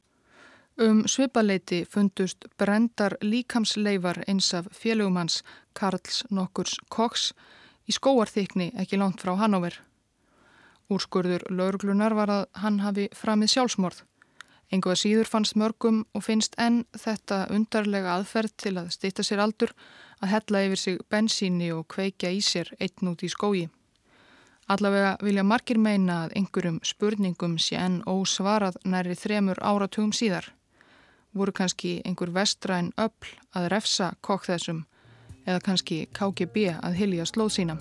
Um 0.80 1.02
svipaleiti 1.06 1.84
fundust 1.90 2.44
brendar 2.58 3.16
líkamsleifar 3.20 4.20
eins 4.28 4.54
af 4.54 4.66
félögum 4.70 5.16
hans 5.16 5.42
Karls 5.74 6.24
Nokkurs 6.30 6.76
Koks 6.88 7.32
í 7.90 7.94
skóarþykni 7.96 8.68
ekki 8.78 9.00
langt 9.00 9.18
frá 9.18 9.32
Hannover. 9.40 9.74
Úrskurður 10.86 11.42
lauruglunar 11.50 12.14
var 12.14 12.30
að 12.30 12.44
hann 12.62 12.78
hafi 12.84 13.08
framið 13.10 13.50
sjálfsmorð. 13.56 14.04
Enguða 14.70 15.00
síður 15.00 15.26
fannst 15.32 15.56
mörgum 15.58 16.04
og 16.14 16.22
finnst 16.28 16.54
enn 16.62 16.84
þetta 16.94 17.48
undarlega 17.50 18.14
aðferð 18.14 18.54
til 18.62 18.74
að 18.78 18.92
stýta 18.94 19.26
sér 19.26 19.42
aldur 19.42 19.72
að 20.22 20.30
hella 20.34 20.62
yfir 20.68 20.82
sig 20.82 21.00
bensíni 21.10 21.72
og 21.74 21.88
kveikja 21.90 22.30
í 22.30 22.38
sér 22.38 22.70
einn 22.78 23.10
út 23.10 23.24
í 23.26 23.32
skógi. 23.34 23.64
Allavega 24.68 25.16
vilja 25.26 25.42
margir 25.42 25.82
meina 25.82 26.20
að 26.28 26.38
einhverjum 26.38 26.78
spurningum 26.84 27.58
sé 27.58 27.80
enn 27.82 27.98
ósvarað 28.06 28.78
næri 28.84 29.18
þremur 29.18 29.58
áratugum 29.58 30.14
síðar. 30.14 30.52
Voru 31.38 31.52
kannski 31.54 32.00
einhver 32.02 32.32
vestræn 32.34 32.90
öll 32.98 33.34
að 33.54 33.68
refsa 33.70 34.12
kokk 34.26 34.48
þessum 34.48 34.82
eða 35.46 35.62
kannski 35.62 36.00
KGB 36.16 36.72
að 36.74 36.98
hilja 36.98 37.26
slóð 37.30 37.52
sína. 37.54 37.76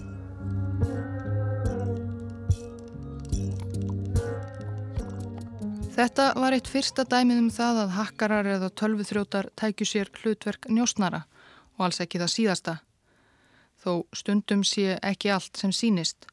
Þetta 5.98 6.28
var 6.38 6.54
eitt 6.54 6.70
fyrsta 6.70 7.08
dæmið 7.10 7.40
um 7.42 7.50
það 7.50 7.80
að 7.82 7.94
hakkarar 7.96 8.48
eða 8.54 8.68
tölvuþrjótar 8.78 9.48
tækju 9.58 9.88
sér 9.90 10.12
hlutverk 10.22 10.68
njósnara 10.70 11.24
og 11.74 11.88
alls 11.88 11.98
ekki 12.04 12.22
það 12.22 12.34
síðasta. 12.36 12.76
Þó 13.82 13.92
stundum 14.14 14.62
sé 14.62 15.00
ekki 15.02 15.32
allt 15.34 15.58
sem 15.58 15.74
sínist. 15.74 16.30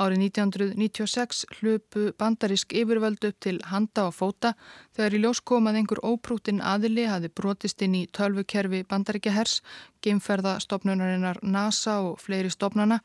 Árið 0.00 0.22
1996 0.24 1.42
hlupu 1.58 2.12
bandarísk 2.18 2.72
yfirvöld 2.72 3.24
upp 3.28 3.40
til 3.44 3.58
handa 3.68 4.06
og 4.08 4.14
fóta 4.16 4.54
þegar 4.96 5.16
í 5.16 5.20
ljós 5.20 5.42
kom 5.44 5.68
að 5.68 5.82
einhver 5.82 6.00
óprútin 6.00 6.62
aðili 6.64 7.04
hafi 7.10 7.28
brotist 7.28 7.82
inn 7.84 7.98
í 7.98 8.06
tölvukerfi 8.08 8.86
bandaríkjahers, 8.88 9.60
geimferðastofnunarinnar 10.00 11.42
NASA 11.42 11.98
og 12.06 12.22
fleiri 12.24 12.50
stofnana 12.50 13.02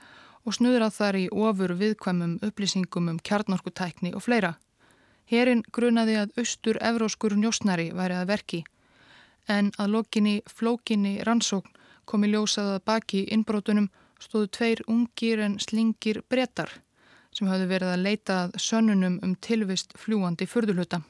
og 0.48 0.56
snuðrað 0.56 0.96
þar 0.96 1.20
í 1.20 1.28
ofur 1.28 1.76
viðkvæmum 1.76 2.40
upplýsingum 2.48 3.12
um 3.12 3.20
kjarnorkutækni 3.20 4.14
og 4.16 4.24
fleira. 4.24 4.56
Herin 5.28 5.66
grunaði 5.76 6.16
að 6.22 6.40
austur-evróskur 6.40 7.36
njósnari 7.36 7.92
væri 7.92 8.16
að 8.16 8.32
verki 8.32 8.64
en 9.48 9.72
að 9.80 9.92
lokinni 9.96 10.40
flókinni 10.48 11.18
rannsókn 11.28 11.76
komi 12.08 12.30
ljósað 12.32 12.78
að 12.78 12.84
baki 12.88 13.24
innbrótunum 13.36 13.90
stóðu 14.20 14.52
tveir 14.58 14.84
ungir 14.88 15.42
en 15.44 15.58
slingir 15.62 16.22
brettar 16.30 16.72
sem 17.36 17.50
hafði 17.52 17.70
verið 17.70 17.94
að 17.94 18.06
leita 18.06 18.38
að 18.46 18.60
sönnunum 18.62 19.20
um 19.26 19.36
tilvist 19.46 19.94
fljúandi 20.00 20.48
fyrðuluta. 20.50 21.04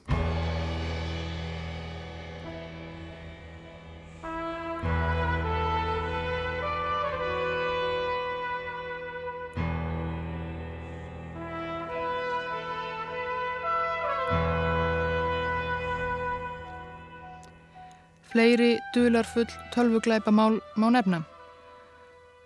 Fleiri 18.28 18.76
dularfull 18.94 19.48
tölvuglæpamál 19.74 20.60
má 20.78 20.92
nefna. 20.94 21.24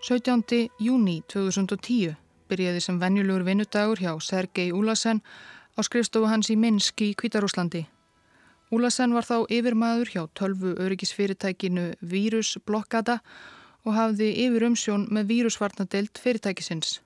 17. 0.02 0.72
júni 0.82 1.20
2010 1.30 2.16
byrjaði 2.50 2.80
sem 2.82 2.96
venjulegur 2.98 3.44
vinnudagur 3.46 4.00
hjá 4.02 4.16
Sergei 4.18 4.72
Úlasen 4.74 5.20
á 5.78 5.80
skrifstofu 5.86 6.26
hans 6.26 6.50
í 6.50 6.56
Minsk 6.58 7.04
í 7.06 7.12
Kvítarúslandi. 7.14 7.84
Úlasen 8.74 9.14
var 9.14 9.30
þá 9.30 9.46
yfirmaður 9.46 10.10
hjá 10.10 10.24
tölvu 10.34 10.74
öryggisfyrirtækinu 10.82 11.86
Vírusblokkata 12.02 13.20
og 13.86 13.94
hafði 13.94 14.34
yfir 14.48 14.66
umsjón 14.72 15.06
með 15.14 15.30
vírusvarnadelt 15.36 16.18
fyrirtækisins. 16.18 16.98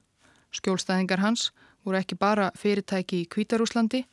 Skjólstæðingar 0.55 1.19
hans 1.19 1.49
voru 1.83 1.99
ekki 1.99 2.15
bara 2.15 2.53
fyrirtæki 2.55 3.25
í 3.25 3.27
Kvítarúslandi, 3.27 4.05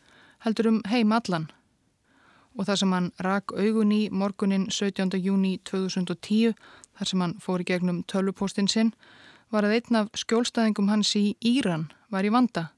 heldur 0.42 0.75
um 0.75 0.83
heim 0.90 1.14
allan 1.14 1.53
og 2.59 2.68
þar 2.68 2.79
sem 2.81 2.92
hann 2.92 3.11
rak 3.25 3.53
augun 3.57 3.92
í 3.95 4.03
morgunin 4.12 4.66
17. 4.71 5.16
júni 5.23 5.59
2010 5.68 6.53
þar 6.99 7.09
sem 7.11 7.25
hann 7.25 7.35
fór 7.41 7.63
í 7.63 7.69
gegnum 7.69 8.03
tölvupóstinn 8.11 8.69
sinn 8.69 8.93
var 9.53 9.67
að 9.67 9.77
einn 9.79 9.99
af 10.01 10.13
skjólstæðingum 10.17 10.89
hans 10.89 11.13
í 11.17 11.37
Íran 11.41 11.91
var 12.11 12.25
í 12.25 12.33
vanda. 12.33 12.71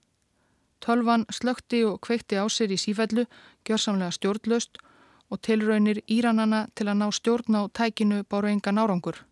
Tölvan 0.84 1.24
slökti 1.32 1.84
og 1.88 2.00
kveikti 2.04 2.36
á 2.36 2.44
sér 2.50 2.74
í 2.74 2.78
sífællu, 2.80 3.24
gjörsamlega 3.64 4.12
stjórnlaust 4.12 4.82
og 5.30 5.40
tilraunir 5.40 6.02
Íranana 6.10 6.66
til 6.74 6.88
að 6.90 6.98
ná 7.00 7.06
stjórn 7.14 7.56
á 7.56 7.62
tækinu 7.72 8.24
báru 8.28 8.50
enga 8.50 8.74
nárangur. 8.74 9.22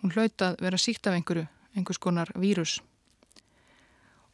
Hún 0.00 0.14
hlautað 0.14 0.56
vera 0.62 0.78
síkt 0.78 1.06
af 1.06 1.18
einhverju, 1.18 1.46
einhvers 1.76 1.98
konar 1.98 2.32
vírus. 2.34 2.80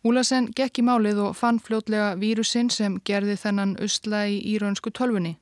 Úlasen 0.07 0.47
gekk 0.55 0.79
í 0.79 0.87
málið 0.87 1.19
og 1.25 1.37
fann 1.37 1.59
fljótlega 1.59 2.15
vírusinn 2.21 2.71
sem 2.71 3.01
gerði 3.05 3.35
þennan 3.37 3.75
usla 3.83 4.27
í 4.31 4.39
íraunsku 4.55 4.93
tölfunni. 4.95 5.35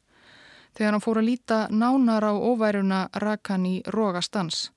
Þegar 0.77 0.93
hann 0.93 1.05
fór 1.05 1.21
að 1.23 1.29
líta 1.31 1.59
nánar 1.73 2.27
á 2.29 2.33
óværuna 2.37 3.07
rak 3.23 3.49
hann 3.49 3.65
í 3.65 3.77
rógastans. 3.89 4.71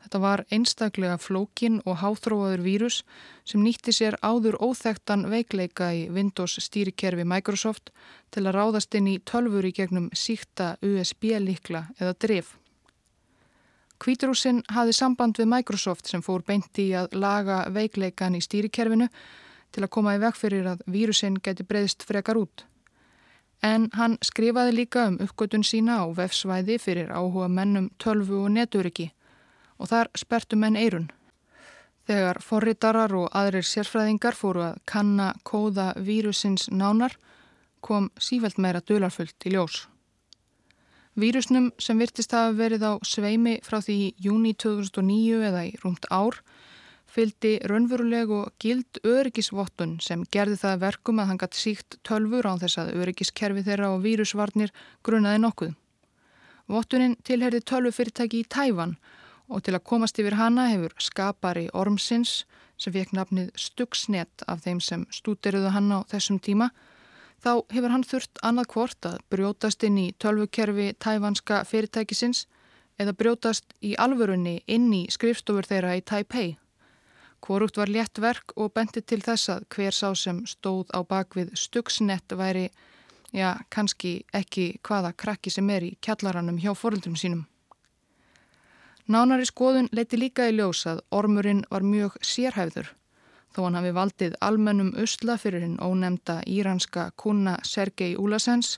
Þetta 0.00 0.20
var 0.22 0.42
einstaklega 0.48 1.18
flókin 1.20 1.80
og 1.84 1.98
háþróaður 2.00 2.62
vírus 2.64 3.00
sem 3.44 3.60
nýtti 3.60 3.92
sér 3.92 4.16
áður 4.22 4.56
óþektan 4.62 5.26
veikleika 5.28 5.90
í 5.92 6.06
Windows 6.14 6.56
stýrikerfi 6.64 7.26
Microsoft 7.28 7.90
til 8.32 8.46
að 8.46 8.56
ráðast 8.56 8.96
inn 8.96 9.10
í 9.10 9.18
tölfur 9.28 9.66
í 9.68 9.74
gegnum 9.76 10.08
síkta 10.16 10.76
USB-likla 10.86 11.84
eða 11.98 12.14
drif. 12.24 12.54
Kvítrúsin 14.00 14.62
hafði 14.72 14.96
samband 14.96 15.36
við 15.36 15.50
Microsoft 15.52 16.08
sem 16.08 16.22
fór 16.24 16.46
beinti 16.46 16.88
í 16.88 16.96
að 16.96 17.12
laga 17.20 17.66
veikleikan 17.68 18.38
í 18.38 18.40
stýrikerfinu 18.40 19.10
til 19.74 19.84
að 19.84 19.92
koma 19.92 20.14
í 20.16 20.22
veg 20.22 20.38
fyrir 20.38 20.70
að 20.72 20.86
vírusin 20.88 21.36
geti 21.44 21.66
breyðst 21.66 22.06
frekar 22.08 22.40
út. 22.40 22.64
En 23.62 23.88
hann 23.92 24.16
skrifaði 24.24 24.72
líka 24.72 25.06
um 25.10 25.18
uppgötun 25.20 25.64
sína 25.66 26.00
á 26.00 26.04
vefsvæði 26.16 26.78
fyrir 26.80 27.10
áhuga 27.12 27.48
mennum 27.48 27.90
tölvu 28.00 28.44
og 28.44 28.52
neturiki 28.56 29.10
og 29.78 29.90
þar 29.92 30.08
spertu 30.16 30.56
menn 30.56 30.76
eirun. 30.80 31.10
Þegar 32.08 32.40
forritarar 32.42 33.12
og 33.14 33.28
aðrir 33.36 33.66
sérfræðingar 33.68 34.34
fóru 34.34 34.64
að 34.64 34.80
kanna 34.88 35.34
kóða 35.44 35.92
vírusins 35.96 36.68
nánar 36.72 37.16
kom 37.80 38.10
sífælt 38.20 38.58
meira 38.58 38.80
dularfullt 38.80 39.46
í 39.46 39.54
ljós. 39.54 39.86
Vírusnum 41.20 41.70
sem 41.78 41.98
virtist 42.00 42.32
hafa 42.32 42.54
verið 42.56 42.86
á 42.86 42.92
sveimi 43.04 43.58
frá 43.66 43.80
því 43.84 44.14
júni 44.24 44.54
2009 44.54 45.44
eða 45.50 45.66
í 45.68 45.72
rúmt 45.82 46.06
ár 46.08 46.40
fyldi 47.10 47.56
raunveruleg 47.70 48.30
og 48.30 48.52
gild 48.62 49.00
öryggisvottun 49.06 49.96
sem 50.04 50.22
gerði 50.32 50.58
það 50.62 50.82
verkum 50.84 51.20
að 51.22 51.30
hann 51.30 51.40
gætt 51.42 51.58
síkt 51.58 51.98
tölfur 52.06 52.46
á 52.46 52.54
þess 52.62 52.80
að 52.82 52.92
öryggiskerfi 53.02 53.64
þeirra 53.66 53.92
og 53.94 54.04
vírusvarnir 54.04 54.74
grunnaði 55.06 55.42
nokkuð. 55.42 55.74
Vottunin 56.70 57.16
tilherði 57.26 57.64
tölvufyrirtæki 57.66 58.44
í 58.44 58.46
Tæfan 58.46 58.94
og 59.50 59.64
til 59.66 59.74
að 59.74 59.86
komast 59.90 60.20
yfir 60.22 60.38
hana 60.38 60.68
hefur 60.70 60.94
skapari 61.02 61.66
Ormsins 61.74 62.44
sem 62.80 62.94
fekk 62.94 63.16
nafnið 63.16 63.50
Stuxnet 63.58 64.46
af 64.46 64.62
þeim 64.64 64.78
sem 64.84 65.02
stúderiðu 65.10 65.74
hann 65.74 65.90
á 65.90 65.98
þessum 66.12 66.38
tíma 66.38 66.70
þá 67.42 67.52
hefur 67.74 67.94
hann 67.94 68.06
þurft 68.06 68.40
annað 68.46 68.70
hvort 68.74 69.10
að 69.10 69.18
brjótast 69.32 69.84
inn 69.88 69.98
í 69.98 70.06
tölvukerfi 70.22 70.92
tæfanska 71.02 71.64
fyrirtækisins 71.66 72.46
eða 73.00 73.16
brjótast 73.16 73.74
í 73.80 73.96
alvörunni 73.98 74.60
inn 74.68 74.90
í 74.92 75.06
skrifstofur 75.10 75.66
þeirra 75.66 75.96
í 75.98 76.04
Taipei. 76.04 76.59
Hvorugt 77.40 77.76
var 77.76 77.88
létt 77.88 78.20
verk 78.20 78.52
og 78.56 78.72
benti 78.76 79.00
til 79.00 79.22
þess 79.24 79.48
að 79.48 79.66
hver 79.74 79.96
sá 79.96 80.12
sem 80.14 80.42
stóð 80.46 80.92
á 80.92 81.00
bakvið 81.02 81.54
stugsnett 81.56 82.32
væri, 82.36 82.68
já, 83.32 83.56
kannski 83.70 84.24
ekki 84.34 84.80
hvaða 84.84 85.14
krakki 85.16 85.50
sem 85.50 85.70
er 85.70 85.86
í 85.88 85.96
kjallaranum 86.04 86.60
hjá 86.60 86.74
foreldrum 86.76 87.16
sínum. 87.16 87.46
Nánari 89.10 89.46
skoðun 89.48 89.88
leiti 89.90 90.18
líka 90.20 90.46
í 90.46 90.54
ljós 90.54 90.84
að 90.86 91.00
ormurinn 91.10 91.64
var 91.70 91.82
mjög 91.82 92.18
sérhæfður, 92.22 92.92
þó 93.50 93.64
hann 93.64 93.78
hafi 93.80 93.94
valdið 93.96 94.36
almennum 94.40 94.92
usla 95.02 95.34
fyrir 95.40 95.64
hinn 95.64 95.80
ónemda 95.82 96.42
íranska 96.46 97.10
kuna 97.16 97.56
Sergei 97.66 98.14
Úlasens, 98.14 98.76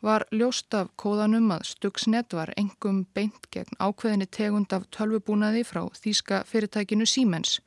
var 0.00 0.24
ljóst 0.30 0.74
af 0.78 0.92
kóðanum 1.00 1.50
að 1.52 1.66
Stuxnet 1.72 2.32
var 2.36 2.52
engum 2.56 3.04
beint 3.14 3.48
gegn 3.50 3.76
ákveðinni 3.80 4.28
tegund 4.30 4.72
af 4.72 4.86
tölvubúnaði 4.94 5.64
frá 5.64 5.82
þýska 5.98 6.44
fyrirtækinu 6.48 7.06
Siemens. 7.06 7.60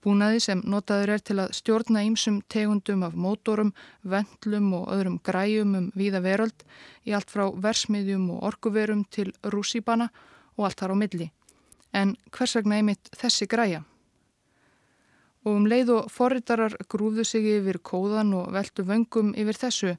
Búnaði 0.00 0.40
sem 0.40 0.62
notaður 0.64 1.10
er 1.14 1.22
til 1.28 1.36
að 1.42 1.50
stjórna 1.58 2.02
ýmsum 2.08 2.38
tegundum 2.48 3.02
af 3.04 3.16
mótorum, 3.20 3.74
vendlum 4.00 4.70
og 4.78 4.86
öðrum 4.94 5.18
græjum 5.20 5.74
um 5.76 5.90
víða 5.92 6.22
veröld 6.24 6.64
í 7.04 7.12
allt 7.12 7.28
frá 7.28 7.50
versmiðjum 7.52 8.30
og 8.32 8.46
orkuverum 8.48 9.04
til 9.12 9.28
rússýbana 9.44 10.08
og 10.56 10.64
allt 10.70 10.80
þar 10.80 10.96
á 10.96 11.00
milli. 11.02 11.28
En 11.92 12.16
hvers 12.32 12.56
vegna 12.56 12.80
einmitt 12.80 13.12
þessi 13.12 13.48
græja? 13.50 13.82
Og 15.44 15.56
um 15.56 15.68
leið 15.68 15.92
og 15.98 16.10
forritarar 16.12 16.78
grúðu 16.88 17.24
sig 17.24 17.44
yfir 17.58 17.80
kóðan 17.84 18.32
og 18.40 18.50
veldu 18.56 18.84
vöngum 18.88 19.34
yfir 19.36 19.60
þessu 19.66 19.94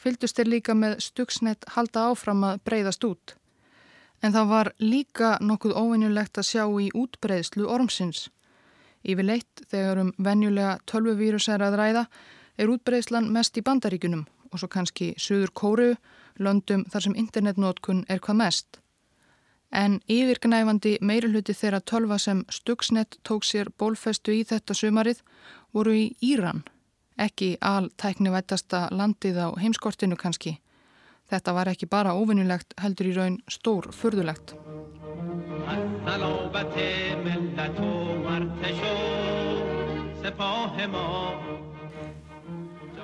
fylgdust 0.00 0.38
þeir 0.38 0.54
líka 0.54 0.74
með 0.74 0.98
stuksnett 1.04 1.66
halda 1.74 2.08
áfram 2.10 2.44
að 2.46 2.62
breyðast 2.66 3.04
út. 3.04 3.34
En 4.22 4.34
það 4.34 4.50
var 4.52 4.70
líka 4.78 5.38
nokkuð 5.40 5.74
óvinnulegt 5.74 6.38
að 6.38 6.50
sjá 6.52 6.64
í 6.68 6.90
útbreyðslu 6.94 7.66
ormsins. 7.66 8.28
Yfirleitt 9.04 9.64
þegar 9.70 10.02
um 10.04 10.12
venjulega 10.18 10.78
tölvuvírusæra 10.90 11.70
að 11.70 11.78
ræða 11.80 12.04
er 12.58 12.72
útbreyðslan 12.72 13.30
mest 13.32 13.56
í 13.56 13.64
bandaríkunum 13.64 14.26
og 14.50 14.58
svo 14.60 14.68
kannski 14.68 15.12
söður 15.16 15.54
kóru, 15.54 15.90
löndum 16.38 16.84
þar 16.90 17.06
sem 17.06 17.16
internetnótkun 17.16 18.04
er 18.08 18.20
hvað 18.20 18.40
mest. 18.42 18.80
En 19.70 20.00
yfirgnæfandi 20.10 20.96
meirulhuti 21.00 21.54
þeirra 21.54 21.80
tölva 21.80 22.18
sem 22.18 22.42
stuksnett 22.50 23.20
tók 23.22 23.46
sér 23.46 23.70
bólfestu 23.78 24.34
í 24.34 24.42
þetta 24.42 24.74
sumarið 24.74 25.22
voru 25.72 25.94
í 25.94 26.06
Íran 26.20 26.64
ekki 27.20 27.56
altæknivættasta 27.60 28.88
landið 28.90 29.38
á 29.44 29.48
heimskortinu 29.60 30.16
kannski. 30.16 30.56
Þetta 31.30 31.54
var 31.54 31.70
ekki 31.70 31.86
bara 31.86 32.16
ofinnulegt 32.18 32.74
heldur 32.82 33.10
í 33.10 33.14
raun 33.14 33.36
stór 33.46 33.90
förðulegt. 33.94 34.56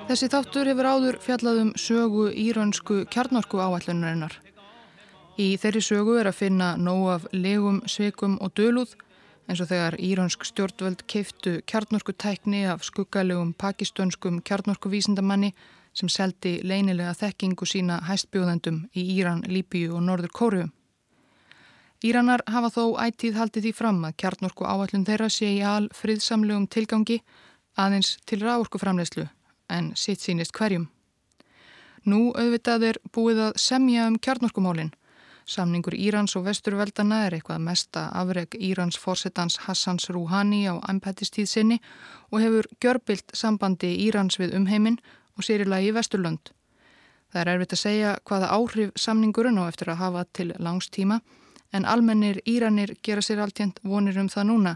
Þessi 0.07 0.27
þáttur 0.31 0.69
hefur 0.71 0.87
áður 0.87 1.17
fjallaðum 1.21 1.73
sögu 1.77 2.29
íraunsku 2.31 3.01
kjarnorku 3.11 3.59
áallunarinnar. 3.59 4.37
Í 5.37 5.57
þeirri 5.61 5.81
sögu 5.85 6.15
er 6.17 6.29
að 6.31 6.39
finna 6.39 6.69
nóg 6.81 7.09
af 7.13 7.27
legum, 7.35 7.83
sveikum 7.85 8.39
og 8.41 8.55
dölúð 8.57 8.95
eins 9.47 9.61
og 9.61 9.69
þegar 9.69 9.97
írönsk 10.01 10.47
stjórnvöld 10.47 11.03
keiftu 11.11 11.59
kjarnorkutækni 11.69 12.65
af 12.71 12.87
skuggalegum 12.87 13.53
pakistönskum 13.53 14.41
kjarnorkuvísindamanni 14.47 15.53
sem 15.93 16.09
seldi 16.09 16.57
leynilega 16.63 17.13
þekkingu 17.17 17.67
sína 17.69 18.01
hæstbjóðendum 18.09 18.87
í 18.95 19.05
Íran, 19.19 19.45
Líbíu 19.47 19.95
og 19.97 20.03
Norður 20.07 20.33
Kóru. 20.33 20.65
Íranar 22.05 22.43
hafa 22.45 22.69
þó 22.69 22.83
ættíð 23.07 23.39
haldið 23.39 23.67
því 23.67 23.73
fram 23.73 24.03
að 24.05 24.17
kjarnorku 24.21 24.67
áallun 24.67 25.05
þeirra 25.07 25.29
sé 25.33 25.49
í 25.57 25.63
al 25.65 25.87
friðsamlegum 25.97 26.67
tilgangi 26.67 27.21
aðeins 27.77 28.17
til 28.25 28.43
ráorkuframlegslu 28.43 29.25
en 29.69 29.91
sitt 29.95 30.21
sínist 30.21 30.53
hverjum. 30.53 30.87
Nú 32.05 32.31
auðvitað 32.37 32.83
er 32.91 33.01
búið 33.11 33.41
að 33.49 33.59
semja 33.61 34.07
um 34.07 34.19
kjarnorkumálinn 34.21 34.93
Samningur 35.47 35.95
Írans 35.95 36.35
og 36.35 36.43
vesturveldana 36.43 37.21
er 37.25 37.37
eitthvað 37.37 37.61
mesta 37.63 38.01
afreg 38.19 38.55
Írans 38.59 38.97
fórsetans 38.99 39.55
Hassans 39.63 40.09
Rouhani 40.11 40.65
á 40.67 40.75
æmpættistíð 40.91 41.47
sinni 41.47 41.77
og 42.31 42.41
hefur 42.43 42.67
gjörbilt 42.83 43.31
sambandi 43.31 43.93
Írans 44.09 44.35
við 44.41 44.57
umheiminn 44.59 44.99
og 45.39 45.47
sérilagi 45.47 45.93
vesturlönd. 45.95 46.51
Það 47.31 47.41
er 47.41 47.51
erfitt 47.53 47.75
að 47.77 47.83
segja 47.83 48.11
hvaða 48.27 48.51
áhrif 48.57 48.91
samningurinn 48.99 49.61
á 49.63 49.71
eftir 49.71 49.93
að 49.93 50.01
hafa 50.03 50.25
til 50.35 50.51
langstíma 50.59 51.21
en 51.77 51.85
almennir 51.85 52.41
Íranir 52.49 52.95
gera 53.05 53.21
sér 53.21 53.41
alltjent 53.43 53.79
vonir 53.83 54.17
um 54.17 54.29
það 54.33 54.49
núna 54.49 54.73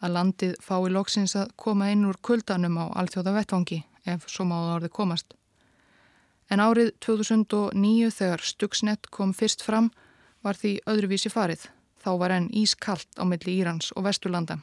að 0.00 0.14
landið 0.16 0.54
fái 0.62 0.90
loksins 0.94 1.34
að 1.36 1.52
koma 1.56 1.90
inn 1.92 2.06
úr 2.08 2.18
kuldanum 2.22 2.78
á 2.78 2.86
alþjóða 3.00 3.34
vettvangi 3.38 3.80
ef 4.06 4.28
svo 4.30 4.46
má 4.46 4.56
það 4.56 4.74
orði 4.76 4.90
komast. 4.98 5.34
En 6.52 6.60
árið 6.60 6.92
2009 7.04 8.10
þegar 8.18 8.44
Stuxnet 8.44 9.08
kom 9.10 9.32
fyrst 9.32 9.64
fram 9.64 9.90
var 10.44 10.58
því 10.60 10.76
öðruvísi 10.90 11.32
farið. 11.32 11.64
Þá 12.04 12.10
var 12.20 12.34
enn 12.36 12.50
ískallt 12.52 13.08
á 13.16 13.24
milli 13.24 13.56
Írans 13.60 13.90
og 13.96 14.04
Vesturlanda. 14.04 14.58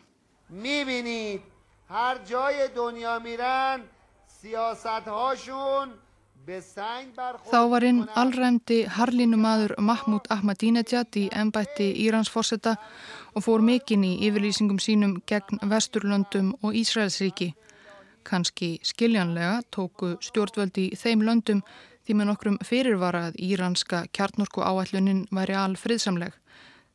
Þá 6.41 7.59
var 7.69 7.83
inn 7.85 7.99
allræmdi 8.17 8.79
harlinumadur 8.89 9.75
Mahmoud 9.77 10.25
Ahmadinejad 10.33 11.17
í 11.19 11.27
ennbætti 11.37 11.91
Írans 12.01 12.31
fórsetta 12.33 12.73
og 13.35 13.45
fór 13.45 13.61
mikinn 13.61 14.03
í 14.07 14.15
yfirlýsingum 14.25 14.79
sínum 14.81 15.19
gegn 15.29 15.61
Vesturlöndum 15.69 16.55
og 16.63 16.73
Ísraelsríki. 16.81 17.51
Kanski 18.25 18.79
skiljanlega 18.81 19.61
tóku 19.75 20.15
stjórnvöldi 20.21 20.87
þeim 20.97 21.21
löndum 21.27 21.61
því 22.05 22.17
með 22.17 22.29
nokkrum 22.31 22.57
fyrirvara 22.65 23.27
að 23.29 23.37
íranska 23.51 24.05
kjarnorku 24.17 24.65
áallunin 24.65 25.27
væri 25.29 25.57
al 25.57 25.77
friðsamleg 25.77 26.33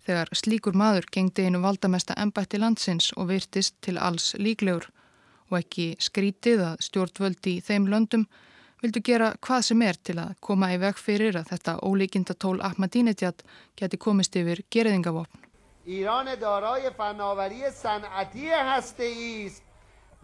þegar 0.07 0.31
slíkur 0.39 0.75
maður 0.75 1.07
gengdi 1.15 1.47
einu 1.47 1.63
valdamesta 1.63 2.19
ennbætti 2.19 2.59
landsins 2.63 3.13
og 3.17 3.31
virtist 3.31 3.79
til 3.83 3.97
alls 3.99 4.35
líklegur 4.39 4.91
og 5.51 5.59
ekki 5.61 5.93
skrítið 6.03 6.67
að 6.73 6.85
stjórnvöldi 6.89 7.57
þeim 7.63 7.87
löndum 7.91 8.27
vildu 8.83 9.03
gera 9.05 9.33
hvað 9.41 9.67
sem 9.69 9.83
er 9.83 10.01
til 10.03 10.19
að 10.23 10.35
koma 10.41 10.73
í 10.75 10.79
veg 10.83 10.97
fyrir 11.01 11.37
að 11.41 11.53
þetta 11.53 11.79
ólíkinda 11.83 12.35
tól 12.35 12.61
Ahmadinejad 12.61 13.45
geti 13.77 13.97
komist 13.97 14.37
yfir 14.37 14.65
gerðingavopn. 14.71 15.45
Íran 15.87 16.29
er 16.29 16.41
darái 16.41 16.91
fannávarí 16.97 17.62
sanatí 17.71 18.51
hasti 18.51 19.12
ís 19.12 19.62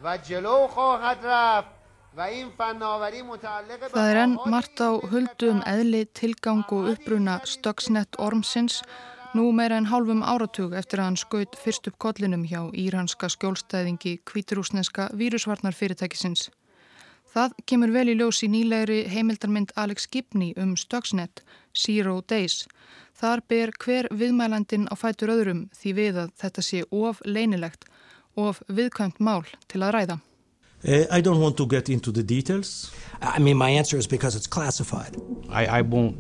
og 0.02 0.28
jeló 0.28 0.66
khóhad 0.68 1.22
raft 1.22 1.82
Það 2.12 4.06
er 4.10 4.18
enn 4.20 4.34
margt 4.52 4.80
á 4.84 4.92
huldu 5.00 5.48
um 5.48 5.62
eðli, 5.64 6.02
tilgang 6.12 6.66
og 6.76 6.90
uppbruna 6.90 7.38
Stuxnet 7.48 8.18
Ormsins 8.20 8.82
nú 9.32 9.46
meira 9.56 9.78
en 9.80 9.88
hálfum 9.88 10.20
áratug 10.20 10.76
eftir 10.76 11.00
að 11.00 11.08
hann 11.08 11.16
skaut 11.22 11.56
fyrst 11.56 11.88
upp 11.88 11.96
kollinum 12.04 12.44
hjá 12.44 12.68
íranska 12.76 13.32
skjólstæðingi 13.32 14.18
kvíturúsneska 14.28 15.08
vírusvarnarfyrirtækisins. 15.16 16.50
Það 17.32 17.52
kemur 17.64 17.92
vel 17.94 18.10
í 18.12 18.14
ljós 18.18 18.42
í 18.44 18.48
nýlegri 18.52 19.06
heimildarmynd 19.08 19.70
Alex 19.80 20.04
Gibney 20.12 20.52
um 20.60 20.74
Stuxnet, 20.76 21.40
Zero 21.72 22.20
Days. 22.28 22.66
Þar 23.16 23.40
ber 23.48 23.72
hver 23.80 24.08
viðmælandin 24.12 24.84
á 24.92 24.94
fætur 25.00 25.32
öðrum 25.32 25.62
því 25.72 25.94
við 25.96 26.18
að 26.24 26.34
þetta 26.42 26.64
sé 26.66 26.82
of 26.90 27.22
leinilegt, 27.24 27.86
of 28.36 28.60
viðkvæmt 28.68 29.20
mál 29.20 29.46
til 29.68 29.80
að 29.80 29.94
ræða. 29.96 30.18
Uh, 30.84 31.06
I 31.10 31.22
don't 31.22 31.40
want 31.40 31.56
to 31.56 31.66
get 31.66 31.88
into 31.88 32.10
the 32.12 32.22
details. 32.22 32.90
I 33.22 33.38
mean, 33.38 33.56
my 33.56 33.70
answer 33.70 33.96
is 33.96 34.06
because 34.06 34.34
it's 34.34 34.48
classified. 34.48 35.16
I, 35.48 35.78
I 35.78 35.82
won't 35.82 36.16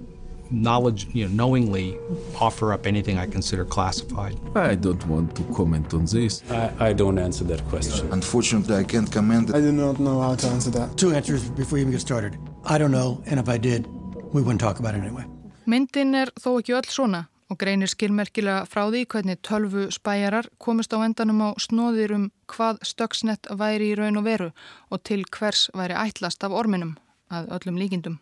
knowledge, 0.52 1.08
you 1.12 1.26
know, 1.26 1.34
knowingly 1.34 1.98
offer 2.40 2.72
up 2.72 2.86
anything 2.86 3.18
I 3.18 3.26
consider 3.26 3.64
classified. 3.64 4.36
I 4.54 4.74
don't 4.74 5.04
want 5.06 5.34
to 5.36 5.42
comment 5.54 5.94
on 5.94 6.04
this. 6.04 6.42
I, 6.50 6.88
I 6.88 6.92
don't 6.92 7.18
answer 7.18 7.44
that 7.44 7.62
question. 7.68 8.12
Unfortunately, 8.12 8.76
I 8.76 8.84
can't 8.84 9.10
comment. 9.10 9.54
I 9.54 9.60
do 9.60 9.72
not 9.72 9.98
know 9.98 10.20
how 10.20 10.34
to 10.34 10.46
answer 10.48 10.70
that. 10.70 10.96
Two 10.96 11.12
answers 11.12 11.48
before 11.50 11.78
you 11.78 11.82
even 11.82 11.92
get 11.92 12.00
started. 12.00 12.38
I 12.64 12.78
don't 12.78 12.92
know, 12.92 13.22
and 13.26 13.40
if 13.40 13.48
I 13.48 13.58
did, 13.58 13.86
we 14.32 14.42
wouldn't 14.42 14.60
talk 14.60 14.78
about 14.78 14.94
it 14.94 15.02
anyway. 15.02 15.24
Myndin 15.66 16.14
er 16.18 16.32
þó 16.42 16.56
ekki 16.58 16.74
öll 16.74 16.88
svona 16.90 17.26
og 17.52 17.58
greinir 17.60 17.90
skilmerkilega 17.90 18.64
frá 18.66 18.86
því 18.88 19.04
hvernig 19.12 19.40
tölvu 19.46 19.86
spæjarar 19.94 20.48
komist 20.58 20.94
á 20.96 20.98
endanum 21.04 21.42
á 21.44 21.48
snóðir 21.60 22.14
um 22.16 22.24
hvað 22.50 22.80
stöksnett 22.86 23.46
væri 23.60 23.92
í 23.92 23.96
raun 23.98 24.18
og 24.18 24.26
veru 24.26 24.50
og 24.90 25.02
til 25.04 25.24
hvers 25.30 25.68
væri 25.76 25.94
ætlast 25.94 26.44
af 26.44 26.54
orminum 26.56 26.96
að 27.30 27.52
öllum 27.56 27.78
líkindum. 27.78 28.18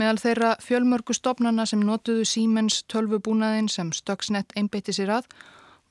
Meðal 0.00 0.16
þeirra 0.16 0.50
fjölmörgu 0.64 1.12
stopnana 1.12 1.66
sem 1.68 1.80
notuðu 1.84 2.22
Siemens 2.24 2.78
tölvubúnaðin 2.88 3.66
sem 3.68 3.90
stöksnett 3.92 4.54
einbeitti 4.56 4.94
sér 4.96 5.10
að 5.18 5.26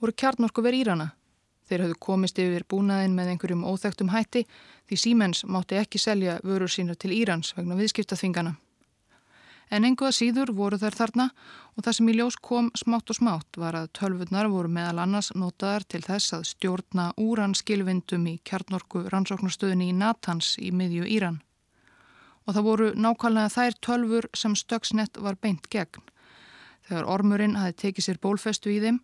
voru 0.02 0.16
kjarnorku 0.18 0.64
verið 0.66 0.86
írana. 0.86 1.06
Þeir 1.70 1.84
hafðu 1.84 1.98
komist 2.02 2.40
yfir 2.42 2.64
búnaðin 2.66 3.14
með 3.14 3.36
einhverjum 3.36 3.68
óþægtum 3.70 4.10
hætti 4.10 4.48
því 4.90 4.98
Siemens 4.98 5.44
mátti 5.46 5.78
ekki 5.78 6.02
selja 6.02 6.40
vörur 6.42 6.72
sína 6.74 6.96
til 6.98 7.12
Írans 7.14 7.52
vegna 7.54 7.78
viðskiptaþvingana. 7.78 8.56
En 9.70 9.86
enguða 9.86 10.16
síður 10.18 10.56
voru 10.58 10.80
þær 10.82 10.98
þarna 10.98 11.28
og 11.76 11.84
það 11.86 11.98
sem 12.00 12.10
í 12.10 12.16
ljós 12.18 12.38
kom 12.42 12.72
smátt 12.82 13.14
og 13.14 13.20
smátt 13.20 13.60
var 13.62 13.78
að 13.78 13.92
tölvurnar 14.00 14.50
voru 14.50 14.72
meðal 14.74 15.04
annars 15.04 15.30
notaðar 15.38 15.86
til 15.86 16.02
þess 16.08 16.34
að 16.40 16.48
stjórna 16.56 17.12
úranskilvindum 17.22 18.26
í 18.32 18.40
kjarnorku 18.42 19.04
rannsóknarstöðinni 19.14 19.92
í 19.92 20.00
Natans 20.00 20.56
í 20.58 20.74
miðju 20.74 21.06
Íran. 21.06 21.38
Og 22.50 22.56
það 22.56 22.66
voru 22.66 22.88
nákvæmlega 22.98 23.54
þær 23.54 23.76
tölfur 23.86 24.28
sem 24.34 24.56
stöksnett 24.58 25.20
var 25.22 25.38
beint 25.38 25.68
gegn. 25.70 26.02
Þegar 26.90 27.06
ormurinn 27.14 27.60
hafi 27.62 27.76
tekið 27.84 28.08
sér 28.08 28.20
bólfestu 28.24 28.72
í 28.74 28.80
þeim 28.82 29.04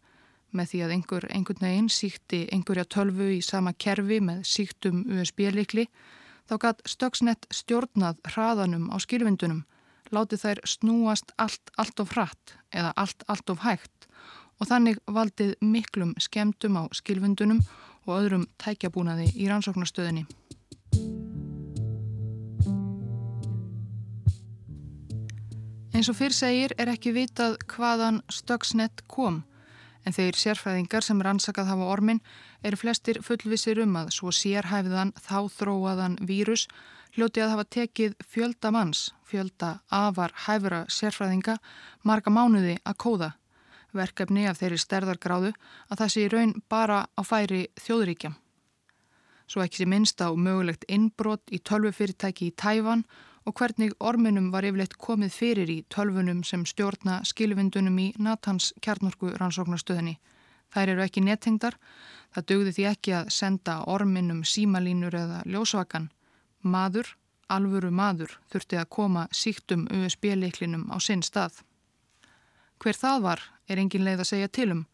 með 0.55 0.71
því 0.71 0.79
að 0.81 0.93
einhver 0.95 1.27
einhvern 1.29 1.61
veginn 1.61 1.91
síkti 1.93 2.39
einhverja 2.55 2.87
tölvu 2.89 3.27
í 3.35 3.41
sama 3.45 3.75
kerfi 3.77 4.17
með 4.23 4.41
síktum 4.49 5.03
USB-likli 5.13 5.85
þá 6.49 6.55
gætt 6.63 6.81
stöksnett 6.89 7.45
stjórnað 7.53 8.17
hraðanum 8.31 8.89
á 8.89 8.97
skilvindunum 9.03 9.61
láti 10.13 10.39
þær 10.41 10.61
snúast 10.65 11.33
allt, 11.41 11.71
allt 11.77 12.01
of 12.01 12.13
hratt 12.15 12.55
eða 12.73 12.93
allt, 12.95 13.25
allt 13.27 13.49
of 13.49 13.61
hægt 13.65 14.09
og 14.61 14.69
þannig 14.69 15.01
valdið 15.05 15.55
miklum 15.61 16.13
skemdum 16.21 16.77
á 16.79 16.83
skilfundunum 16.95 17.61
og 18.05 18.13
öðrum 18.19 18.45
tækjabúnaði 18.61 19.31
í 19.33 19.49
rannsóknastöðinni. 19.49 20.25
Eins 25.95 26.09
og 26.11 26.17
fyrr 26.19 26.33
segir 26.35 26.73
er 26.75 26.89
ekki 26.91 27.13
vitað 27.15 27.53
hvaðan 27.71 28.17
Stuxnet 28.27 29.05
kom 29.07 29.37
en 30.03 30.11
þeir 30.11 30.35
sérfræðingar 30.35 31.05
sem 31.05 31.21
rannsakað 31.23 31.69
hafa 31.69 31.85
ormin 31.93 32.19
eru 32.67 32.75
flestir 32.75 33.21
fullvisir 33.23 33.79
um 33.79 33.93
að 34.01 34.09
svo 34.17 34.33
sérhæfðan 34.35 35.13
þá 35.15 35.37
þróaðan 35.55 36.17
vírus 36.27 36.65
hljóti 37.15 37.45
að 37.45 37.53
hafa 37.53 37.65
tekið 37.77 38.17
fjölda 38.27 38.73
manns, 38.75 39.05
fjölda 39.23 39.69
afar 39.87 40.35
hæfura 40.43 40.81
sérfræðinga 40.91 41.55
marga 42.03 42.33
mánuði 42.33 42.75
að 42.83 42.97
kóða 43.05 43.29
verkefni 43.95 44.49
af 44.51 44.59
þeirri 44.59 44.81
sterðargráðu 44.83 45.53
að 45.87 46.01
það 46.01 46.11
sé 46.11 46.25
raun 46.33 46.51
bara 46.67 47.05
á 47.07 47.21
færi 47.23 47.69
þjóðuríkja. 47.79 48.33
Svo 49.47 49.63
ekki 49.63 49.85
sé 49.85 49.87
minnst 49.87 50.19
á 50.19 50.27
mögulegt 50.35 50.83
innbrott 50.91 51.55
í 51.55 51.61
tölvufyrirtæki 51.63 52.49
í 52.51 52.55
Tæfan 52.59 53.05
og 53.45 53.53
hvernig 53.59 53.93
orminum 53.99 54.49
var 54.53 54.65
yfirleitt 54.65 54.95
komið 55.01 55.33
fyrir 55.33 55.69
í 55.69 55.77
tölvunum 55.93 56.41
sem 56.43 56.65
stjórna 56.65 57.19
skilvindunum 57.29 57.99
í 58.01 58.07
Natans 58.17 58.71
kjarnorku 58.81 59.35
rannsóknarstöðinni. 59.37 60.17
Þær 60.73 60.91
eru 60.95 61.03
ekki 61.05 61.21
nettengdar, 61.23 61.77
það 62.33 62.47
dögði 62.51 62.73
því 62.77 62.87
ekki 62.91 63.13
að 63.19 63.29
senda 63.35 63.77
orminum 63.91 64.41
símalínur 64.43 65.15
eða 65.15 65.43
ljósvakan. 65.45 66.09
Maður, 66.65 67.13
alvöru 67.47 67.91
maður, 67.93 68.33
þurfti 68.49 68.81
að 68.81 68.91
koma 68.97 69.27
síktum 69.31 69.85
USB-leiklinum 69.93 70.89
á 70.89 70.97
sinn 70.97 71.21
stað. 71.23 71.61
Hver 72.81 72.97
það 72.97 73.21
var 73.29 73.45
er 73.69 73.79
engin 73.79 74.03
leið 74.03 74.25
að 74.25 74.31
segja 74.33 74.51
tilum 74.51 74.85